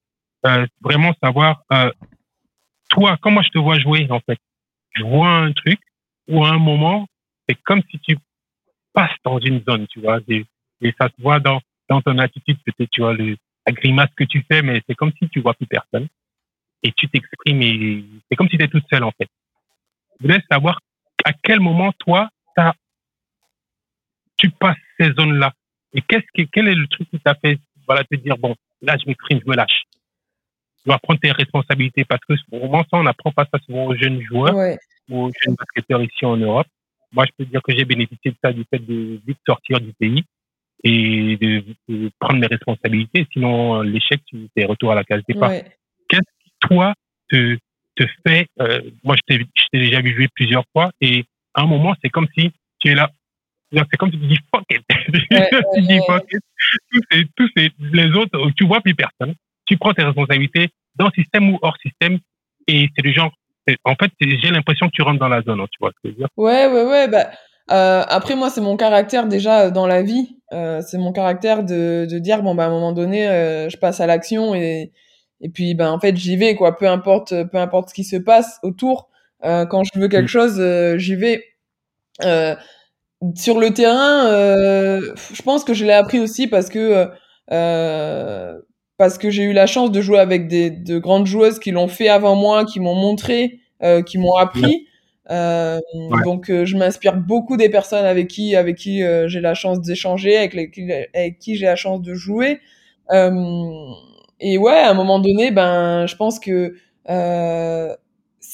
euh, 0.46 0.66
vraiment 0.82 1.14
savoir, 1.22 1.62
euh, 1.72 1.90
toi, 2.90 3.16
comment 3.22 3.42
je 3.42 3.48
te 3.48 3.58
vois 3.58 3.78
jouer, 3.78 4.06
en 4.10 4.20
fait. 4.20 4.38
Je 4.94 5.04
vois 5.04 5.30
un 5.30 5.52
truc 5.52 5.80
ou 6.28 6.44
à 6.44 6.50
un 6.50 6.58
moment, 6.58 7.06
c'est 7.48 7.56
comme 7.62 7.82
si 7.90 7.98
tu 8.00 8.18
passes 8.92 9.16
dans 9.24 9.38
une 9.38 9.62
zone, 9.66 9.86
tu 9.86 10.00
vois, 10.00 10.18
et, 10.28 10.44
ça 11.00 11.08
se 11.08 11.22
voit 11.22 11.40
dans, 11.40 11.60
dans 11.88 12.02
ton 12.02 12.18
attitude, 12.18 12.58
peut-être, 12.64 12.90
tu 12.90 13.00
vois, 13.00 13.14
le, 13.14 13.36
la 13.66 13.72
grimace 13.72 14.10
que 14.14 14.24
tu 14.24 14.44
fais, 14.50 14.62
mais 14.62 14.82
c'est 14.86 14.94
comme 14.94 15.12
si 15.18 15.28
tu 15.28 15.40
vois 15.40 15.54
plus 15.54 15.66
personne. 15.66 16.06
Et 16.82 16.92
tu 16.92 17.08
t'exprimes 17.08 17.62
et 17.62 18.04
c'est 18.28 18.36
comme 18.36 18.48
si 18.48 18.56
tu 18.56 18.62
étais 18.62 18.70
toute 18.70 18.88
seule, 18.92 19.02
en 19.02 19.10
fait. 19.12 19.28
Je 20.20 20.26
voulais 20.26 20.40
savoir 20.50 20.78
à 21.24 21.32
quel 21.32 21.60
moment, 21.60 21.92
toi, 21.98 22.28
tu 24.38 24.46
as 24.46 24.50
tu 24.50 24.56
passes 24.58 24.76
ces 24.98 25.12
zones-là 25.12 25.52
Et 25.92 26.00
qu'est-ce 26.00 26.26
que, 26.34 26.48
quel 26.50 26.68
est 26.68 26.74
le 26.74 26.86
truc 26.86 27.08
qui 27.10 27.20
t'a 27.20 27.34
fait, 27.34 27.58
voilà, 27.86 28.04
te 28.04 28.16
dire, 28.16 28.36
bon, 28.38 28.54
là, 28.82 28.96
je 29.00 29.06
m'exprime, 29.06 29.40
je 29.44 29.50
me 29.50 29.56
lâche. 29.56 29.82
Tu 30.78 30.82
dois 30.86 30.98
prendre 30.98 31.20
tes 31.20 31.32
responsabilités 31.32 32.04
parce 32.04 32.20
que 32.28 32.34
au 32.52 32.60
moment 32.60 32.82
ça, 32.82 32.98
on 32.98 33.02
n'apprend 33.02 33.32
pas 33.32 33.46
ça 33.52 33.58
souvent 33.66 33.86
aux 33.86 33.96
jeunes 33.96 34.22
joueurs 34.22 34.54
ou 35.08 35.24
aux 35.24 35.30
jeunes 35.42 35.56
basketteurs 35.56 36.02
ici 36.02 36.24
en 36.24 36.36
Europe. 36.36 36.68
Moi, 37.12 37.24
je 37.26 37.30
peux 37.36 37.44
dire 37.44 37.60
que 37.62 37.76
j'ai 37.76 37.84
bénéficié 37.84 38.30
de 38.30 38.36
ça 38.42 38.52
du 38.52 38.64
fait 38.70 38.78
de 38.78 39.20
vite 39.26 39.38
sortir 39.46 39.80
du 39.80 39.92
pays 39.94 40.24
et 40.84 41.36
de, 41.36 41.64
prendre 42.20 42.38
mes 42.38 42.46
responsabilités. 42.46 43.26
Sinon, 43.32 43.82
l'échec, 43.82 44.20
tu 44.26 44.48
es 44.54 44.64
retour 44.64 44.92
à 44.92 44.94
la 44.94 45.04
case 45.04 45.22
départ. 45.26 45.50
Qu'est-ce 46.08 46.20
qui, 46.20 46.52
toi, 46.60 46.94
te, 47.28 47.58
te 47.96 48.06
fait, 48.26 48.46
euh, 48.60 48.80
moi, 49.02 49.16
je 49.16 49.36
t'ai 49.36 49.78
déjà 49.78 50.00
vu 50.00 50.14
jouer 50.14 50.28
plusieurs 50.34 50.64
fois 50.72 50.90
et 51.00 51.24
à 51.54 51.62
un 51.62 51.66
moment, 51.66 51.94
c'est 52.02 52.10
comme 52.10 52.28
si 52.36 52.52
tu 52.78 52.88
es 52.88 52.94
là, 52.94 53.10
c'est 53.72 53.96
comme 53.98 54.10
si 54.10 54.18
tu 54.18 54.26
dis 54.26 54.38
fuck 54.54 54.64
it. 54.70 54.82
tu 55.74 55.80
dis 55.82 55.98
fuck 56.06 56.24
it. 56.32 56.40
Tous, 56.92 57.00
ces, 57.10 57.24
tous 57.36 57.48
ces, 57.56 57.70
les 57.92 58.10
autres, 58.12 58.50
tu 58.56 58.66
vois 58.66 58.80
plus 58.80 58.94
personne. 58.94 59.34
Tu 59.66 59.76
prends 59.76 59.92
tes 59.92 60.02
responsabilités 60.02 60.70
dans 60.96 61.06
le 61.06 61.12
système 61.22 61.50
ou 61.50 61.58
hors 61.62 61.76
système. 61.78 62.18
Et 62.66 62.88
c'est 62.94 63.02
du 63.02 63.12
genre, 63.12 63.32
en 63.84 63.94
fait, 63.94 64.10
j'ai 64.20 64.50
l'impression 64.50 64.86
que 64.86 64.92
tu 64.92 65.02
rentres 65.02 65.18
dans 65.18 65.28
la 65.28 65.42
zone, 65.42 65.60
hein, 65.60 65.66
tu 65.70 65.78
vois 65.80 65.90
ce 65.90 66.00
que 66.02 66.08
je 66.08 66.08
veux 66.10 66.18
dire. 66.18 66.28
Ouais, 66.36 66.66
ouais, 66.66 66.84
ouais. 66.84 67.08
Bah, 67.08 67.30
euh, 67.70 68.02
après, 68.08 68.34
moi, 68.34 68.50
c'est 68.50 68.60
mon 68.60 68.76
caractère 68.76 69.26
déjà 69.26 69.66
euh, 69.66 69.70
dans 69.70 69.86
la 69.86 70.02
vie. 70.02 70.36
Euh, 70.52 70.80
c'est 70.82 70.98
mon 70.98 71.12
caractère 71.12 71.64
de, 71.64 72.06
de 72.10 72.18
dire, 72.18 72.42
bon, 72.42 72.54
bah, 72.54 72.64
à 72.64 72.66
un 72.66 72.70
moment 72.70 72.92
donné, 72.92 73.28
euh, 73.28 73.68
je 73.68 73.76
passe 73.76 74.00
à 74.00 74.06
l'action 74.06 74.54
et, 74.54 74.92
et 75.40 75.48
puis, 75.50 75.74
ben, 75.74 75.90
en 75.90 76.00
fait, 76.00 76.16
j'y 76.16 76.36
vais, 76.36 76.54
quoi. 76.54 76.76
Peu 76.76 76.88
importe, 76.88 77.34
peu 77.50 77.58
importe 77.58 77.90
ce 77.90 77.94
qui 77.94 78.04
se 78.04 78.16
passe 78.16 78.58
autour. 78.62 79.08
Euh, 79.44 79.66
quand 79.66 79.84
je 79.84 79.98
veux 79.98 80.08
quelque 80.08 80.24
mm. 80.24 80.28
chose, 80.28 80.56
euh, 80.58 80.98
j'y 80.98 81.14
vais. 81.14 81.44
Euh, 83.24 83.30
sur 83.34 83.58
le 83.58 83.72
terrain, 83.72 84.26
euh, 84.28 85.00
je 85.32 85.42
pense 85.42 85.64
que 85.64 85.74
je 85.74 85.84
l'ai 85.84 85.92
appris 85.92 86.20
aussi 86.20 86.46
parce 86.46 86.68
que 86.68 87.08
euh, 87.50 88.58
parce 88.96 89.18
que 89.18 89.30
j'ai 89.30 89.44
eu 89.44 89.52
la 89.52 89.66
chance 89.66 89.90
de 89.92 90.00
jouer 90.00 90.18
avec 90.18 90.48
des 90.48 90.70
de 90.70 90.98
grandes 90.98 91.26
joueuses 91.26 91.58
qui 91.58 91.70
l'ont 91.70 91.88
fait 91.88 92.08
avant 92.08 92.34
moi, 92.36 92.64
qui 92.64 92.80
m'ont 92.80 92.94
montré, 92.94 93.60
euh, 93.82 94.02
qui 94.02 94.18
m'ont 94.18 94.36
appris. 94.36 94.86
Euh, 95.30 95.78
Donc 96.24 96.50
euh, 96.50 96.64
je 96.64 96.76
m'inspire 96.76 97.16
beaucoup 97.16 97.56
des 97.56 97.68
personnes 97.68 98.06
avec 98.06 98.28
qui 98.28 98.56
avec 98.56 98.76
qui 98.76 99.02
euh, 99.02 99.28
j'ai 99.28 99.40
la 99.40 99.54
chance 99.54 99.80
d'échanger, 99.80 100.36
avec, 100.38 100.54
les, 100.54 101.08
avec 101.14 101.38
qui 101.38 101.56
j'ai 101.56 101.66
la 101.66 101.76
chance 101.76 102.00
de 102.02 102.14
jouer. 102.14 102.60
et 104.40 104.58
ouais, 104.58 104.72
à 104.78 104.90
un 104.90 104.94
moment 104.94 105.18
donné, 105.18 105.50
ben 105.50 106.06
je 106.06 106.16
pense 106.16 106.38
que 106.40 106.74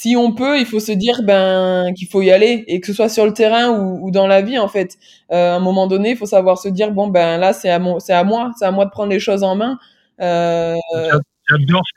si 0.05 0.17
on 0.17 0.33
peut, 0.33 0.59
il 0.61 0.67
faut 0.67 0.81
se 0.81 0.93
dire 0.93 1.23
ben 1.23 1.95
qu'il 1.95 2.09
faut 2.09 2.21
y 2.21 2.31
aller 2.31 2.63
et 2.67 2.79
que 2.79 2.87
ce 2.87 2.93
soit 2.93 3.09
sur 3.09 3.25
le 3.25 3.33
terrain 3.33 3.71
ou, 3.71 4.11
dans 4.11 4.27
la 4.27 4.43
vie 4.43 4.59
en 4.59 4.69
fait. 4.69 4.99
Euh, 5.33 5.55
à 5.55 5.57
un 5.57 5.61
moment 5.61 5.87
donné, 5.87 6.11
il 6.11 6.17
faut 6.19 6.27
savoir 6.27 6.59
se 6.59 6.69
dire 6.69 6.91
bon 6.91 7.09
ben 7.09 7.39
là 7.39 7.55
c'est 7.55 7.71
à 7.71 7.79
moi, 7.79 8.01
c'est 8.01 8.13
à 8.13 8.23
moi, 8.23 8.53
c'est 8.59 8.67
à 8.67 8.71
moi 8.71 8.85
de 8.85 8.91
prendre 8.91 9.11
les 9.11 9.19
choses 9.19 9.43
en 9.43 9.57
main. 9.57 9.79
Euh... 10.21 10.77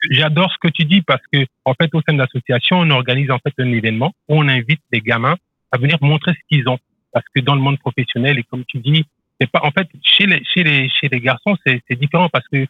J'adore 0.09 0.51
ce 0.53 0.57
que 0.61 0.69
tu 0.69 0.85
dis 0.85 1.01
parce 1.01 1.21
que 1.33 1.39
en 1.65 1.73
fait 1.73 1.89
au 1.93 2.01
sein 2.07 2.13
de 2.13 2.19
l'association 2.19 2.77
on 2.77 2.89
organise 2.91 3.29
en 3.29 3.39
fait 3.39 3.53
un 3.59 3.71
événement 3.73 4.13
où 4.29 4.35
on 4.39 4.47
invite 4.47 4.79
des 4.93 5.01
gamins 5.01 5.35
à 5.73 5.77
venir 5.77 5.97
montrer 6.01 6.31
ce 6.31 6.39
qu'ils 6.49 6.67
ont 6.69 6.79
parce 7.11 7.25
que 7.35 7.41
dans 7.41 7.55
le 7.55 7.61
monde 7.61 7.79
professionnel 7.79 8.39
et 8.39 8.43
comme 8.43 8.63
tu 8.65 8.79
dis 8.79 9.05
c'est 9.39 9.49
pas 9.49 9.61
en 9.63 9.71
fait 9.71 9.87
chez 10.01 10.25
les 10.25 10.41
chez 10.53 10.63
les 10.63 10.89
chez 10.89 11.07
les 11.09 11.21
garçons 11.21 11.55
c'est 11.65 11.81
c'est 11.87 11.97
différent 11.97 12.27
parce 12.29 12.47
que 12.49 12.65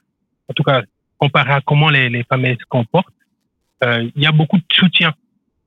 en 0.49 0.53
tout 0.55 0.61
cas 0.61 0.83
comparé 1.17 1.53
à 1.53 1.61
comment 1.61 1.89
les 1.89 2.09
les 2.09 2.23
femmes 2.23 2.45
se 2.45 2.65
comportent 2.69 3.17
euh, 3.83 4.09
il 4.15 4.23
y 4.23 4.27
a 4.27 4.31
beaucoup 4.31 4.57
de 4.57 4.63
soutien. 4.73 5.13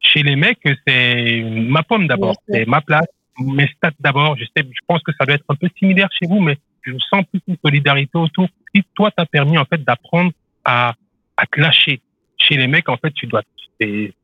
Chez 0.00 0.22
les 0.22 0.36
mecs, 0.36 0.66
c'est 0.86 1.42
ma 1.44 1.82
pomme 1.82 2.06
d'abord, 2.06 2.34
c'est 2.48 2.66
ma 2.66 2.80
place, 2.80 3.06
mes 3.38 3.68
stats 3.68 3.92
d'abord. 4.00 4.36
Je 4.36 4.44
sais, 4.44 4.64
je 4.64 4.80
pense 4.86 5.02
que 5.02 5.12
ça 5.18 5.26
doit 5.26 5.34
être 5.34 5.44
un 5.48 5.54
peu 5.54 5.68
similaire 5.78 6.08
chez 6.10 6.26
vous, 6.26 6.40
mais 6.40 6.56
je 6.82 6.92
sens 7.10 7.24
plus 7.30 7.40
une 7.46 7.56
solidarité 7.64 8.16
autour. 8.18 8.48
Si 8.74 8.82
toi, 8.94 9.10
t'as 9.14 9.26
permis 9.26 9.58
en 9.58 9.64
fait 9.64 9.82
d'apprendre 9.84 10.32
à, 10.64 10.94
à 11.36 11.46
te 11.46 11.60
lâcher. 11.60 12.00
Chez 12.38 12.56
les 12.56 12.66
mecs, 12.66 12.88
en 12.88 12.96
fait, 12.96 13.12
tu 13.12 13.26
dois, 13.26 13.42
c'est 13.78 14.14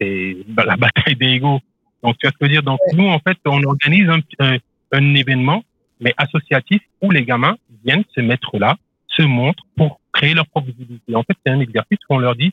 la 0.56 0.76
bataille 0.76 1.16
des 1.16 1.26
égaux. 1.26 1.60
Donc, 2.02 2.16
tu 2.18 2.26
vas 2.26 2.32
te 2.32 2.46
dire? 2.46 2.62
Donc, 2.62 2.78
nous, 2.94 3.06
en 3.08 3.18
fait, 3.18 3.38
on 3.44 3.62
organise 3.62 4.08
un, 4.08 4.56
un, 4.92 5.14
événement, 5.14 5.62
mais 6.00 6.14
associatif, 6.16 6.80
où 7.02 7.10
les 7.10 7.24
gamins 7.24 7.56
viennent 7.84 8.04
se 8.14 8.20
mettre 8.20 8.58
là, 8.58 8.76
se 9.08 9.22
montrent 9.22 9.64
pour 9.76 10.00
créer 10.12 10.34
leur 10.34 10.46
propre 10.46 10.68
visibilité. 10.68 11.14
En 11.14 11.22
fait, 11.22 11.36
c'est 11.44 11.52
un 11.52 11.60
exercice 11.60 11.98
où 12.08 12.14
on 12.14 12.18
leur 12.18 12.36
dit, 12.36 12.52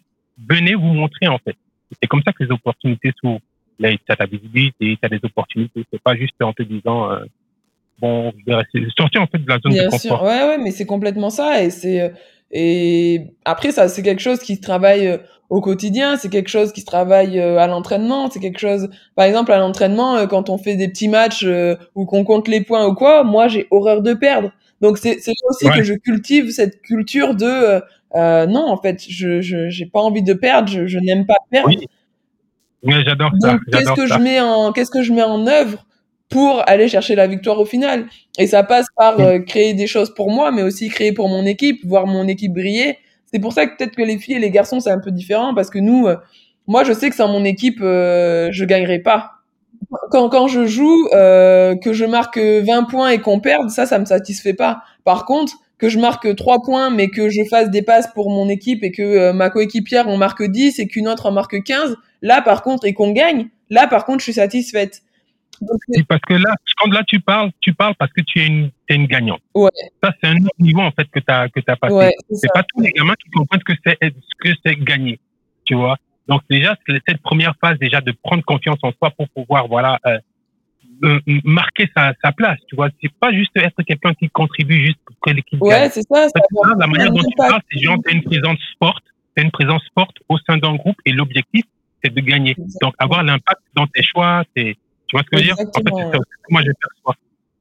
venez 0.49 0.75
vous 0.75 0.93
montrer 0.93 1.27
en 1.27 1.37
fait. 1.37 1.55
C'est 2.01 2.07
comme 2.07 2.21
ça 2.25 2.31
que 2.31 2.43
les 2.43 2.51
opportunités 2.51 3.11
s'ouvrent. 3.19 3.39
Là, 3.79 3.89
tu 3.91 3.99
as 4.09 4.15
ta 4.15 4.25
visibilité, 4.25 4.97
tu 4.99 4.99
as 5.01 5.09
des 5.09 5.19
opportunités. 5.23 5.83
C'est 5.91 6.01
pas 6.01 6.15
juste 6.15 6.35
en 6.41 6.53
te 6.53 6.63
disant, 6.63 7.11
euh, 7.11 7.19
bon, 7.99 8.31
sortir 8.97 9.21
en 9.21 9.27
fait 9.27 9.39
de 9.39 9.49
la 9.49 9.59
zone 9.59 9.73
Bien 9.73 9.85
de 9.85 9.89
sûr. 9.91 10.11
confort. 10.11 10.23
Ouais, 10.23 10.43
ouais, 10.43 10.57
mais 10.57 10.71
c'est 10.71 10.85
complètement 10.85 11.29
ça. 11.29 11.63
Et 11.63 11.69
c'est, 11.69 12.01
euh, 12.01 12.09
et 12.51 13.21
après, 13.45 13.71
ça, 13.71 13.87
c'est 13.87 14.03
quelque 14.03 14.21
chose 14.21 14.39
qui 14.39 14.55
se 14.55 14.61
travaille 14.61 15.07
euh, 15.07 15.17
au 15.49 15.59
quotidien. 15.59 16.17
C'est 16.17 16.29
quelque 16.29 16.49
chose 16.49 16.71
qui 16.71 16.81
se 16.81 16.85
travaille 16.85 17.39
à 17.39 17.67
l'entraînement. 17.67 18.29
C'est 18.29 18.39
quelque 18.39 18.59
chose, 18.59 18.89
par 19.15 19.25
exemple, 19.25 19.51
à 19.51 19.57
l'entraînement, 19.57 20.27
quand 20.27 20.49
on 20.49 20.57
fait 20.57 20.75
des 20.75 20.87
petits 20.87 21.09
matchs 21.09 21.45
ou 21.95 22.05
qu'on 22.05 22.23
compte 22.23 22.47
les 22.47 22.61
points 22.61 22.85
ou 22.87 22.93
quoi, 22.93 23.23
moi, 23.23 23.47
j'ai 23.47 23.67
horreur 23.71 24.01
de 24.01 24.13
perdre. 24.13 24.51
Donc 24.81 24.97
c'est 24.97 25.17
c'est 25.21 25.31
aussi 25.49 25.69
que 25.69 25.81
je 25.81 25.93
cultive 25.93 26.51
cette 26.51 26.81
culture 26.81 27.35
de 27.35 27.81
euh, 28.15 28.43
euh, 28.43 28.45
non 28.45 28.67
en 28.67 28.77
fait 28.77 29.03
je 29.07 29.41
je 29.41 29.69
j'ai 29.69 29.85
pas 29.85 29.99
envie 29.99 30.23
de 30.23 30.33
perdre, 30.33 30.69
je, 30.69 30.87
je 30.87 30.99
n'aime 30.99 31.25
pas 31.25 31.37
perdre. 31.49 31.69
Oui. 31.69 31.87
Mais 32.83 33.03
j'adore 33.03 33.31
ça. 33.39 33.57
Qu'est-ce 33.71 33.93
que 33.93 34.07
je 34.07 34.19
mets 34.19 34.39
en 34.39 34.71
qu'est-ce 34.71 34.91
que 34.91 35.03
je 35.03 35.13
mets 35.13 35.23
en 35.23 35.47
œuvre 35.47 35.85
pour 36.29 36.67
aller 36.67 36.87
chercher 36.87 37.15
la 37.15 37.27
victoire 37.27 37.59
au 37.59 37.65
final? 37.65 38.05
Et 38.37 38.47
ça 38.47 38.63
passe 38.63 38.87
par 38.97 39.19
euh, 39.19 39.39
créer 39.39 39.73
des 39.73 39.87
choses 39.87 40.13
pour 40.13 40.31
moi, 40.31 40.51
mais 40.51 40.63
aussi 40.63 40.89
créer 40.89 41.13
pour 41.13 41.29
mon 41.29 41.45
équipe, 41.45 41.85
voir 41.85 42.07
mon 42.07 42.27
équipe 42.27 42.53
briller. 42.53 42.97
C'est 43.31 43.39
pour 43.39 43.53
ça 43.53 43.65
que 43.65 43.75
peut-être 43.77 43.95
que 43.95 44.03
les 44.03 44.17
filles 44.17 44.35
et 44.35 44.39
les 44.39 44.51
garçons 44.51 44.79
c'est 44.79 44.91
un 44.91 44.99
peu 44.99 45.11
différent 45.11 45.55
parce 45.55 45.69
que 45.69 45.79
nous 45.79 46.07
moi, 46.67 46.83
je 46.83 46.93
sais 46.93 47.09
que 47.09 47.15
sans 47.15 47.27
mon 47.27 47.43
équipe, 47.43 47.79
euh, 47.81 48.49
je 48.51 48.65
gagnerai 48.65 48.99
pas. 48.99 49.31
Quand, 50.11 50.29
quand 50.29 50.47
je 50.47 50.65
joue, 50.65 51.07
euh, 51.13 51.75
que 51.75 51.91
je 51.93 52.05
marque 52.05 52.37
20 52.37 52.83
points 52.83 53.09
et 53.09 53.19
qu'on 53.19 53.39
perde, 53.39 53.69
ça, 53.69 53.85
ça 53.85 53.99
me 53.99 54.05
satisfait 54.05 54.53
pas. 54.53 54.81
Par 55.03 55.25
contre, 55.25 55.53
que 55.83 55.89
je 55.89 55.99
marque 55.99 56.33
3 56.33 56.61
points, 56.61 56.89
mais 56.89 57.09
que 57.09 57.27
je 57.27 57.43
fasse 57.49 57.69
des 57.69 57.81
passes 57.81 58.07
pour 58.13 58.29
mon 58.29 58.47
équipe 58.47 58.85
et 58.85 58.91
que 58.93 59.01
euh, 59.01 59.33
ma 59.33 59.49
coéquipière 59.49 60.07
en 60.07 60.15
marque 60.15 60.41
10 60.41 60.79
et 60.79 60.87
qu'une 60.87 61.09
autre 61.09 61.25
en 61.25 61.33
marque 61.33 61.61
15, 61.61 61.97
là, 62.21 62.41
par 62.41 62.61
contre, 62.61 62.87
et 62.87 62.93
qu'on 62.93 63.11
gagne, 63.11 63.49
là, 63.69 63.85
par 63.87 64.05
contre, 64.05 64.19
je 64.19 64.23
suis 64.23 64.33
satisfaite. 64.33 65.01
Donc, 65.59 65.77
parce 66.07 66.21
que 66.21 66.35
là, 66.35 66.55
quand 66.77 66.89
là 66.89 67.03
tu 67.05 67.19
parles, 67.19 67.51
tu 67.59 67.73
parles 67.73 67.95
parce 67.99 68.13
que 68.13 68.21
tu 68.21 68.39
es 68.39 68.47
une, 68.47 68.71
es 68.87 68.95
une 68.95 69.07
gagnante. 69.07 69.41
Ouais. 69.55 69.69
Ça, 70.01 70.13
c'est 70.21 70.29
un 70.29 70.37
autre 70.37 70.55
niveau, 70.57 70.79
en 70.79 70.91
fait, 70.91 71.03
que 71.11 71.19
tu 71.19 71.25
as, 71.27 71.49
que 71.49 71.59
as 71.67 71.75
passé. 71.75 71.93
Ouais, 71.93 72.15
c'est 72.31 72.53
pas 72.53 72.63
tous 72.63 72.79
les 72.79 72.91
gamins 72.93 73.15
qui 73.21 73.29
comprennent 73.31 73.59
ce 73.67 73.73
que 73.73 73.79
c'est, 73.85 73.97
ce 74.01 74.49
que 74.49 74.55
c'est 74.65 74.75
gagner. 74.77 75.19
Tu 75.65 75.75
vois? 75.75 75.97
Donc, 76.29 76.43
déjà, 76.49 76.77
c'est 76.87 76.97
cette 77.05 77.21
première 77.21 77.55
phase, 77.59 77.77
déjà, 77.77 77.99
de 77.99 78.13
prendre 78.23 78.41
confiance 78.45 78.79
en 78.83 78.93
soi 78.93 79.11
pour 79.11 79.27
pouvoir, 79.27 79.67
voilà, 79.67 79.99
euh, 80.05 80.17
euh, 81.03 81.19
marquer 81.43 81.89
sa, 81.95 82.13
sa 82.23 82.31
place. 82.31 82.59
Tu 82.67 82.75
vois? 82.75 82.89
C'est 83.01 83.11
pas 83.19 83.31
juste 83.33 83.51
être 83.55 83.81
quelqu'un 83.83 84.13
qui 84.13 84.29
contribue 84.29 84.85
juste 84.85 84.99
pour 85.05 85.15
que 85.21 85.29
l'équipe 85.31 85.61
Ouais, 85.61 85.69
gagne. 85.69 85.89
c'est 85.91 86.01
ça. 86.03 86.27
ça 86.29 86.41
la 86.77 86.87
manière 86.87 87.11
dont 87.11 87.21
tu 87.23 87.35
parles, 87.35 87.61
c'est 87.71 87.79
genre, 87.79 87.97
t'as 88.03 88.11
une 88.13 88.23
présence 88.23 88.59
forte, 88.79 89.03
t'as 89.35 89.43
une 89.43 89.51
présence 89.51 89.83
forte 89.97 90.17
au 90.29 90.37
sein 90.39 90.57
d'un 90.57 90.75
groupe 90.75 90.97
et 91.05 91.11
l'objectif, 91.11 91.63
c'est 92.03 92.13
de 92.13 92.21
gagner. 92.21 92.51
Exactement. 92.51 92.77
Donc, 92.89 92.95
avoir 92.99 93.23
l'impact 93.23 93.61
dans 93.75 93.87
tes 93.87 94.03
choix, 94.03 94.43
c'est, 94.55 94.75
tu 95.07 95.15
vois 95.15 95.23
ce 95.23 95.29
que 95.29 95.37
je 95.43 95.49
veux 95.49 95.55
dire? 95.55 95.55
En 95.59 95.71
fait, 95.73 96.11
c'est 96.11 96.17
ça 96.17 96.23
moi, 96.49 96.61
je 96.61 96.71
perçois. 96.71 97.15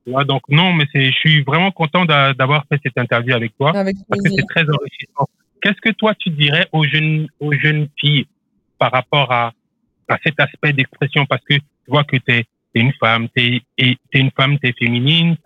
Tu 0.04 0.10
vois, 0.10 0.24
donc, 0.24 0.42
non, 0.48 0.72
mais 0.72 0.84
c'est, 0.92 1.06
je 1.12 1.16
suis 1.16 1.42
vraiment 1.42 1.70
content 1.70 2.04
d'a- 2.04 2.34
d'avoir 2.34 2.64
fait 2.68 2.80
cette 2.82 2.98
interview 2.98 3.34
avec 3.34 3.56
toi 3.56 3.70
Avec 3.76 3.96
parce 4.08 4.20
que 4.22 4.30
c'est 4.30 4.46
très 4.48 4.62
enrichissant. 4.62 5.28
Qu'est-ce 5.62 5.80
que 5.80 5.90
toi, 5.90 6.12
tu 6.16 6.30
dirais 6.30 6.66
aux 6.72 6.84
jeunes, 6.84 7.28
aux 7.38 7.52
jeunes 7.52 7.86
filles 7.98 8.26
par 8.78 8.90
rapport 8.90 9.30
à, 9.30 9.52
à 10.08 10.18
cet 10.24 10.40
aspect 10.40 10.72
d'expression? 10.72 11.24
Parce 11.26 11.42
que 11.44 11.54
tu 11.54 11.62
vois 11.86 12.02
que 12.02 12.16
t'es, 12.16 12.44
t'es 12.74 12.80
une 12.80 12.92
femme, 12.94 13.28
t'es, 13.30 13.60
t'es 13.76 13.96
une 14.14 14.30
femme, 14.30 14.58
t'es 14.58 14.72
féminine, 14.78 15.36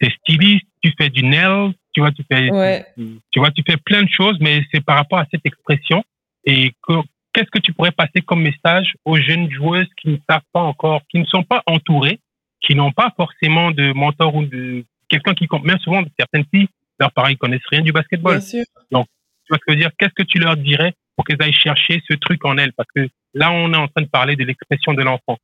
t'es 0.00 0.10
styliste, 0.20 0.66
tu 0.82 0.92
fais 0.98 1.08
du 1.10 1.22
nail, 1.24 1.72
tu 1.92 2.00
vois, 2.00 2.12
tu 2.12 2.22
fais, 2.30 2.50
Ouais. 2.50 2.84
tu 3.30 3.38
vois, 3.40 3.50
tu 3.50 3.62
fais 3.66 3.76
plein 3.76 4.02
de 4.02 4.08
choses, 4.08 4.36
mais 4.40 4.62
c'est 4.72 4.84
par 4.84 4.96
rapport 4.96 5.18
à 5.18 5.26
cette 5.30 5.44
expression. 5.44 6.04
Et 6.44 6.72
que- 6.82 7.02
qu'est-ce 7.32 7.50
que 7.50 7.58
tu 7.58 7.72
pourrais 7.72 7.90
passer 7.92 8.20
comme 8.24 8.42
message 8.42 8.94
aux 9.04 9.16
jeunes 9.16 9.50
joueuses 9.50 9.88
qui 10.00 10.08
ne 10.08 10.16
savent 10.28 10.42
pas 10.52 10.60
encore, 10.62 11.02
qui 11.10 11.18
ne 11.18 11.24
sont 11.24 11.42
pas 11.42 11.62
entourées, 11.66 12.20
qui 12.60 12.74
n'ont 12.74 12.92
pas 12.92 13.12
forcément 13.16 13.70
de 13.70 13.92
mentor 13.92 14.34
ou 14.34 14.44
de 14.44 14.84
quelqu'un 15.08 15.34
qui 15.34 15.46
compte? 15.46 15.64
Même 15.64 15.78
souvent, 15.80 16.02
certaines 16.18 16.44
filles, 16.54 16.68
leurs 17.00 17.12
parents, 17.12 17.28
ils 17.28 17.38
connaissent 17.38 17.66
rien 17.70 17.82
du 17.82 17.92
basketball. 17.92 18.38
Bien 18.38 18.40
sûr. 18.46 18.64
Tu 18.90 19.54
vois 19.54 19.58
ce 19.60 19.64
que 19.64 19.72
je 19.72 19.72
veux 19.74 19.80
dire? 19.80 19.90
Qu'est-ce 19.98 20.12
que 20.14 20.22
tu 20.24 20.38
leur 20.38 20.56
dirais 20.58 20.92
pour 21.16 21.24
qu'elles 21.24 21.40
aillent 21.42 21.52
chercher 21.54 22.02
ce 22.08 22.14
truc 22.14 22.44
en 22.44 22.58
elles? 22.58 22.72
Parce 22.74 22.88
que 22.94 23.08
là, 23.34 23.50
on 23.50 23.72
est 23.72 23.76
en 23.76 23.88
train 23.88 24.02
de 24.02 24.08
parler 24.08 24.36
de 24.36 24.44
l'expression 24.44 24.92
de 24.92 25.02
l'enfant. 25.02 25.38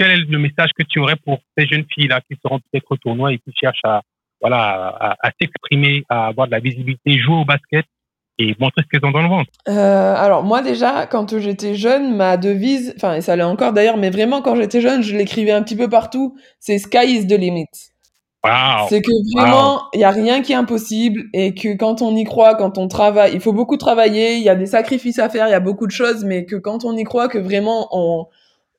Quel 0.00 0.12
est 0.12 0.24
le 0.30 0.38
message 0.38 0.70
que 0.74 0.82
tu 0.82 0.98
aurais 0.98 1.16
pour 1.16 1.40
ces 1.58 1.66
jeunes 1.66 1.84
filles-là 1.92 2.22
qui 2.22 2.34
seront 2.42 2.58
peut-être 2.58 2.86
au 2.88 2.96
tournoi 2.96 3.34
et 3.34 3.38
qui 3.38 3.52
cherchent 3.54 3.84
à, 3.84 4.00
voilà, 4.40 4.96
à, 4.98 5.16
à 5.20 5.30
s'exprimer, 5.38 6.04
à 6.08 6.28
avoir 6.28 6.46
de 6.46 6.52
la 6.52 6.60
visibilité, 6.60 7.18
jouer 7.18 7.34
au 7.34 7.44
basket 7.44 7.84
et 8.38 8.56
montrer 8.58 8.80
ce 8.80 8.88
qu'elles 8.88 9.06
ont 9.06 9.10
dans 9.10 9.20
le 9.20 9.28
ventre? 9.28 9.50
Euh, 9.68 10.14
alors 10.16 10.42
moi 10.42 10.62
déjà, 10.62 11.06
quand 11.06 11.38
j'étais 11.38 11.74
jeune, 11.74 12.16
ma 12.16 12.38
devise, 12.38 12.94
enfin 12.96 13.16
et 13.16 13.20
ça 13.20 13.36
l'est 13.36 13.42
encore 13.42 13.74
d'ailleurs, 13.74 13.98
mais 13.98 14.08
vraiment 14.08 14.40
quand 14.40 14.56
j'étais 14.56 14.80
jeune, 14.80 15.02
je 15.02 15.14
l'écrivais 15.14 15.52
un 15.52 15.62
petit 15.62 15.76
peu 15.76 15.90
partout, 15.90 16.34
c'est 16.60 16.78
Sky 16.78 17.04
is 17.04 17.26
the 17.26 17.38
limit. 17.38 17.66
Waouh! 18.42 18.88
C'est 18.88 19.02
que 19.02 19.12
vraiment, 19.36 19.82
il 19.92 20.00
y 20.00 20.04
a 20.04 20.10
rien 20.10 20.40
qui 20.40 20.52
est 20.52 20.56
impossible 20.56 21.24
et 21.34 21.52
que 21.52 21.76
quand 21.76 22.00
on 22.00 22.16
y 22.16 22.24
croit, 22.24 22.54
quand 22.54 22.78
on 22.78 22.88
travaille, 22.88 23.34
il 23.34 23.40
faut 23.40 23.52
beaucoup 23.52 23.76
travailler, 23.76 24.36
il 24.36 24.42
y 24.42 24.48
a 24.48 24.54
des 24.54 24.64
sacrifices 24.64 25.18
à 25.18 25.28
faire, 25.28 25.46
il 25.46 25.50
y 25.50 25.54
a 25.54 25.60
beaucoup 25.60 25.86
de 25.86 25.92
choses, 25.92 26.24
mais 26.24 26.46
que 26.46 26.56
quand 26.56 26.86
on 26.86 26.96
y 26.96 27.04
croit, 27.04 27.28
que 27.28 27.36
vraiment 27.36 27.88
on, 27.92 28.28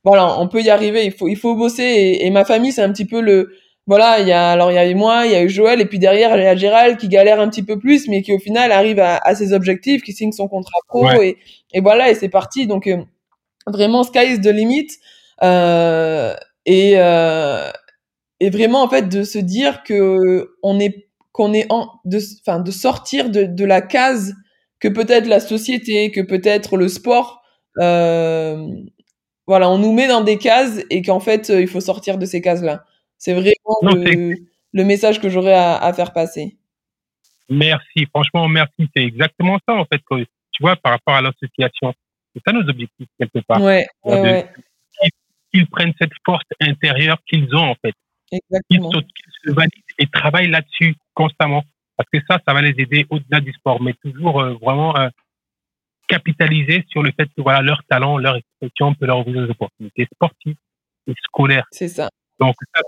voilà, 0.04 0.40
on 0.40 0.48
peut 0.48 0.62
y 0.62 0.70
arriver, 0.70 1.06
il 1.06 1.12
faut, 1.12 1.28
il 1.28 1.36
faut 1.38 1.56
bosser 1.56 1.84
et, 1.84 2.26
et 2.26 2.30
ma 2.32 2.46
famille, 2.46 2.72
c'est 2.72 2.82
un 2.82 2.92
petit 2.92 3.06
peu 3.06 3.22
le, 3.22 3.52
voilà, 3.88 4.20
il 4.20 4.28
y 4.28 4.32
a, 4.32 4.52
alors 4.52 4.72
il 4.72 4.76
y 4.76 4.78
a 4.78 4.88
eu 4.90 4.96
moi, 4.96 5.26
il 5.26 5.32
y 5.32 5.36
a 5.36 5.44
eu 5.44 5.50
Joël 5.50 5.82
et 5.82 5.86
puis 5.86 6.00
derrière 6.00 6.36
il 6.38 6.44
y 6.44 6.46
a 6.48 6.56
Gérald 6.56 6.98
qui 6.98 7.08
galère 7.10 7.40
un 7.40 7.50
petit 7.50 7.64
peu 7.64 7.78
plus, 7.80 8.08
mais 8.08 8.22
qui 8.22 8.34
au 8.34 8.40
final 8.40 8.72
arrive 8.72 9.00
à, 9.00 9.18
à 9.24 9.36
ses 9.36 9.54
objectifs, 9.54 10.02
qui 10.04 10.14
signe 10.14 10.32
son 10.32 10.48
contrat 10.48 10.80
pro 10.88 11.06
Ouais. 11.06 11.30
et, 11.30 11.38
et 11.78 11.82
voilà, 11.82 12.10
et 12.10 12.16
c'est 12.16 12.30
parti. 12.30 12.68
Donc 12.68 12.88
euh, 12.88 12.98
vraiment 13.68 14.04
sky 14.04 14.34
is 14.34 14.42
the 14.42 14.48
limit. 14.48 14.88
Euh, 15.44 16.36
et, 16.66 16.94
euh, 16.98 17.70
et 18.40 18.50
vraiment 18.52 18.84
en 18.84 18.90
fait 18.90 19.10
de 19.10 19.24
se 19.24 19.40
dire 19.40 19.84
que 19.84 20.52
on 20.62 20.80
est 20.80 21.08
qu'on 21.32 21.54
est 21.54 21.66
en 21.72 21.88
de 22.06 22.20
enfin 22.46 22.60
de 22.60 22.72
sortir 22.72 23.30
de, 23.30 23.44
de 23.46 23.66
la 23.66 23.82
case 23.82 24.34
que 24.80 24.88
peut-être 24.88 25.28
la 25.28 25.40
société 25.40 26.12
que 26.12 26.22
peut-être 26.22 26.78
le 26.78 26.88
sport 26.88 27.42
euh, 27.80 28.68
voilà 29.52 29.66
on 29.76 29.78
nous 29.84 29.94
met 30.00 30.08
dans 30.08 30.22
des 30.32 30.38
cases 30.48 30.78
et 30.90 31.02
qu'en 31.06 31.20
fait 31.28 31.44
euh, 31.50 31.62
il 31.66 31.68
faut 31.74 31.82
sortir 31.92 32.18
de 32.18 32.26
ces 32.32 32.42
cases 32.42 32.64
là 32.70 32.76
c'est 33.24 33.34
vraiment 33.34 33.78
Non, 33.88 33.94
le, 33.96 34.36
le 34.80 34.84
message 34.92 35.20
que 35.22 35.30
j'aurais 35.34 35.54
à, 35.70 35.76
à 35.78 35.90
faire 35.94 36.12
passer 36.14 36.46
Merci, 37.50 38.06
franchement, 38.14 38.48
merci. 38.48 38.82
C'est 38.96 39.04
exactement 39.04 39.58
ça, 39.68 39.74
en 39.76 39.86
fait, 39.86 40.02
que, 40.10 40.16
tu 40.54 40.60
vois, 40.62 40.76
par 40.78 40.94
rapport 40.94 41.16
à 41.16 41.22
l'association. 41.22 41.94
C'est 42.34 42.42
ça 42.46 42.54
nos 42.54 42.62
objectifs, 42.74 43.10
quelque 43.20 43.40
part. 43.46 43.62
ouais 43.62 43.86
ouais, 44.06 44.16
de- 44.18 44.24
ouais 44.24 45.10
Qu'ils 45.54 45.68
prennent 45.68 45.94
cette 46.00 46.14
force 46.26 46.46
intérieure 46.62 47.18
qu'ils 47.28 47.54
ont, 47.54 47.68
en 47.72 47.76
fait. 47.84 47.94
Qu'ils 48.30 48.40
exactement 48.50 48.92
se, 48.94 49.00
qu'ils 49.00 49.34
se 49.44 49.52
valident 49.54 49.94
et 50.00 50.08
travaillent 50.08 50.50
là-dessus 50.50 50.96
constamment. 51.14 51.64
Parce 51.98 52.10
que 52.14 52.20
ça, 52.30 52.40
ça 52.48 52.54
va 52.54 52.62
les 52.62 52.74
aider 52.78 53.06
au-delà 53.10 53.42
du 53.42 53.52
sport, 53.52 53.82
mais 53.82 53.94
toujours 54.02 54.40
euh, 54.42 54.54
vraiment 54.62 54.96
euh, 54.98 55.10
capitaliser 56.12 56.84
sur 56.90 57.02
le 57.02 57.12
fait 57.18 57.28
que 57.28 57.42
voilà, 57.42 57.62
leur 57.62 57.82
talent, 57.90 58.18
leur 58.18 58.36
expression 58.36 58.94
peut 58.94 59.06
leur 59.06 59.20
ouvrir 59.20 59.46
des 59.46 59.52
opportunités 59.52 60.08
sportives 60.14 60.58
et 61.08 61.14
scolaires. 61.24 61.66
c'est 61.72 61.88
ça 61.88 62.10
Donc 62.38 62.56
ça, 62.76 62.82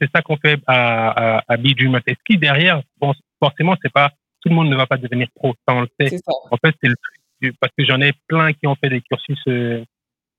c'est 0.00 0.10
ça, 0.14 0.22
qu'on 0.22 0.38
fait 0.38 0.58
à, 0.66 1.36
à, 1.36 1.42
à 1.46 1.56
Be 1.58 1.74
Dream 1.76 2.00
Et 2.06 2.14
ce 2.14 2.24
qui 2.24 2.38
derrière, 2.38 2.80
bon, 2.98 3.12
forcément, 3.38 3.76
c'est 3.82 3.92
pas 3.92 4.10
tout 4.40 4.48
le 4.48 4.54
monde 4.54 4.70
ne 4.70 4.76
va 4.76 4.86
pas 4.86 4.96
devenir 4.96 5.28
pro, 5.34 5.54
ça 5.68 5.74
on 5.74 5.82
le 5.82 5.88
sait. 6.00 6.16
ça 6.16 6.32
En 6.50 6.56
fait, 6.56 6.74
c'est 6.82 6.88
le 6.88 6.96
parce 7.60 7.72
que 7.76 7.84
j'en 7.84 8.00
ai 8.00 8.12
plein 8.28 8.52
qui 8.52 8.66
ont 8.68 8.76
fait 8.76 8.88
des 8.88 9.00
cursus 9.00 9.38
euh, 9.48 9.84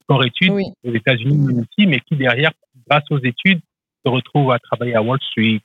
sport-études 0.04 0.52
oui 0.52 0.63
aux 0.86 0.93
États-Unis 0.93 1.38
mais 1.38 1.62
aussi, 1.62 1.86
mais 1.86 2.00
qui 2.00 2.15
derrière, 2.15 2.52
grâce 2.88 3.04
aux 3.12 3.19
études, 3.19 3.60
se 4.06 4.10
retrouvent 4.10 4.52
à 4.52 4.60
travailler 4.60 4.96
à 4.96 5.02
Wall 5.02 5.19
Street. 5.30 5.60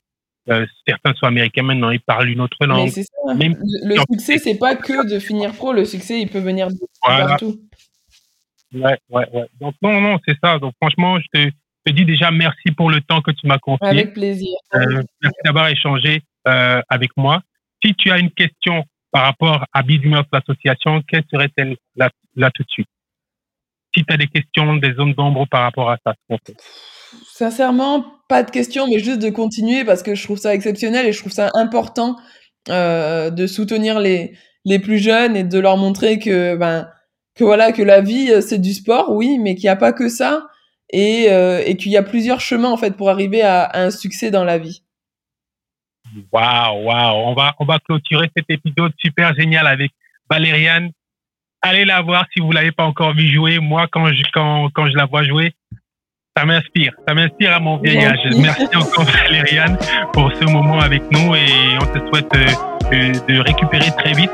Euh, 0.51 0.65
certains 0.87 1.13
sont 1.13 1.27
américains 1.27 1.61
maintenant, 1.63 1.91
ils 1.91 1.99
parlent 2.01 2.29
une 2.29 2.41
autre 2.41 2.65
langue. 2.65 2.89
c'est 2.89 3.03
ça 3.03 3.33
Même 3.35 3.55
le, 3.83 3.95
le 3.95 4.01
succès 4.11 4.37
c'est 4.39 4.57
pas 4.57 4.75
que 4.75 5.07
de 5.07 5.19
finir 5.19 5.53
pro 5.53 5.73
le 5.73 5.85
succès 5.85 6.19
il 6.21 6.27
peut 6.29 6.39
venir 6.39 6.67
de 6.69 6.75
Voilà. 7.05 7.27
partout 7.27 7.59
Ouais, 8.73 8.97
ouais, 9.09 9.27
ouais. 9.33 9.47
Donc 9.59 9.73
non, 9.81 9.99
non, 9.99 10.19
c'est 10.27 10.37
ça. 10.43 10.59
Donc 10.59 10.73
franchement, 10.79 11.17
je 11.19 11.25
te, 11.33 11.49
te 11.85 11.91
dis 11.91 12.05
déjà 12.05 12.29
merci 12.29 12.71
pour 12.77 12.89
le 12.91 13.01
temps 13.01 13.21
que 13.21 13.31
tu 13.31 13.47
m'as 13.47 13.57
confié. 13.57 13.87
avec 13.87 14.13
plaisir 14.13 14.55
Euh, 14.75 15.01
merci 15.23 15.39
d'avoir 15.43 15.67
échangé 15.69 16.21
euh, 16.47 16.79
avec 16.87 17.09
moi. 17.17 17.41
Si 17.83 17.95
tu 17.95 18.11
as 18.11 18.19
une 18.19 18.29
question 18.29 18.83
par 19.11 19.23
rapport 19.23 19.65
à 19.73 19.81
Bidumers 19.81 20.23
l'association, 20.31 21.01
quelle 21.07 21.23
serait-elle 21.31 21.77
là, 21.95 22.09
là 22.35 22.51
tout 22.51 22.61
de 22.63 22.69
suite? 22.69 22.87
Si 23.95 24.05
tu 24.05 24.13
as 24.13 24.17
des 24.17 24.27
questions, 24.27 24.75
des 24.75 24.93
zones 24.93 25.13
d'ombre 25.13 25.47
par 25.47 25.63
rapport 25.63 25.89
à 25.89 25.97
ça, 26.05 26.13
ce 26.13 26.19
qu'on 26.27 26.37
fait. 26.45 26.55
Sincèrement, 27.33 28.05
pas 28.27 28.43
de 28.43 28.51
question, 28.51 28.87
mais 28.87 28.99
juste 28.99 29.21
de 29.21 29.29
continuer 29.29 29.83
parce 29.83 30.03
que 30.03 30.15
je 30.15 30.23
trouve 30.23 30.37
ça 30.37 30.53
exceptionnel 30.53 31.05
et 31.05 31.11
je 31.11 31.19
trouve 31.19 31.31
ça 31.31 31.49
important 31.55 32.15
euh, 32.69 33.29
de 33.29 33.47
soutenir 33.47 33.99
les, 33.99 34.37
les 34.65 34.79
plus 34.79 34.99
jeunes 34.99 35.35
et 35.35 35.43
de 35.43 35.59
leur 35.59 35.77
montrer 35.77 36.19
que, 36.19 36.55
ben, 36.55 36.87
que 37.35 37.43
voilà, 37.43 37.71
que 37.71 37.81
la 37.81 38.01
vie, 38.01 38.31
euh, 38.31 38.41
c'est 38.41 38.59
du 38.59 38.73
sport, 38.73 39.11
oui, 39.11 39.39
mais 39.39 39.55
qu'il 39.55 39.63
n'y 39.63 39.69
a 39.69 39.75
pas 39.75 39.93
que 39.93 40.09
ça 40.09 40.47
et, 40.91 41.27
euh, 41.29 41.63
et 41.65 41.77
qu'il 41.77 41.91
y 41.91 41.97
a 41.97 42.03
plusieurs 42.03 42.41
chemins, 42.41 42.69
en 42.69 42.77
fait, 42.77 42.95
pour 42.95 43.09
arriver 43.09 43.41
à, 43.41 43.71
un 43.73 43.91
succès 43.91 44.29
dans 44.29 44.43
la 44.43 44.57
vie. 44.57 44.83
Waouh, 46.31 46.83
waouh. 46.83 47.27
On 47.27 47.33
va, 47.33 47.55
on 47.59 47.65
va 47.65 47.79
clôturer 47.79 48.29
cet 48.35 48.45
épisode 48.49 48.91
super 48.99 49.33
génial 49.35 49.67
avec 49.67 49.91
Valériane. 50.29 50.91
Allez 51.61 51.85
la 51.85 52.01
voir 52.01 52.25
si 52.33 52.39
vous 52.39 52.51
l'avez 52.51 52.71
pas 52.71 52.85
encore 52.85 53.13
vu 53.13 53.27
jouer. 53.27 53.59
Moi, 53.59 53.87
quand 53.91 54.07
je, 54.07 54.23
quand, 54.33 54.69
quand 54.73 54.87
je 54.89 54.95
la 54.95 55.05
vois 55.05 55.23
jouer, 55.23 55.53
ça 56.39 56.45
m'inspire. 56.45 56.93
Ça 57.07 57.13
m'inspire 57.13 57.53
à 57.53 57.59
mon 57.59 57.77
vieil 57.77 58.05
âge. 58.05 58.19
Merci. 58.37 58.67
Encore 58.75 59.05
Valériane 59.05 59.77
pour 60.13 60.31
ce 60.39 60.45
moment 60.45 60.79
avec 60.79 61.03
nous 61.11 61.35
et 61.35 61.47
on 61.81 61.85
te 61.85 61.99
souhaite 62.07 62.31
euh, 62.35 63.11
de, 63.27 63.33
de 63.33 63.39
récupérer 63.41 63.91
très 63.97 64.13
vite, 64.13 64.31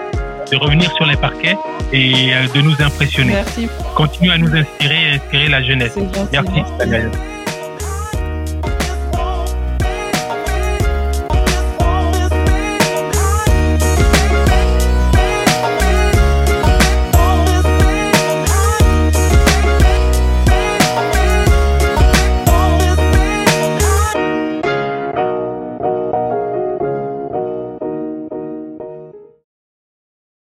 de 0.51 0.57
revenir 0.57 0.91
sur 0.93 1.05
les 1.05 1.17
parquets 1.17 1.57
et 1.91 2.33
euh, 2.33 2.47
de 2.53 2.61
nous 2.61 2.75
impressionner. 2.79 3.33
Merci, 3.33 3.67
Continue 3.95 4.31
à 4.31 4.37
nous 4.37 4.55
inspirer 4.55 5.11
et 5.11 5.15
inspirer 5.15 5.47
la 5.49 5.63
jeunesse. 5.63 5.97
Merci. 6.31 6.63
merci. 6.87 7.34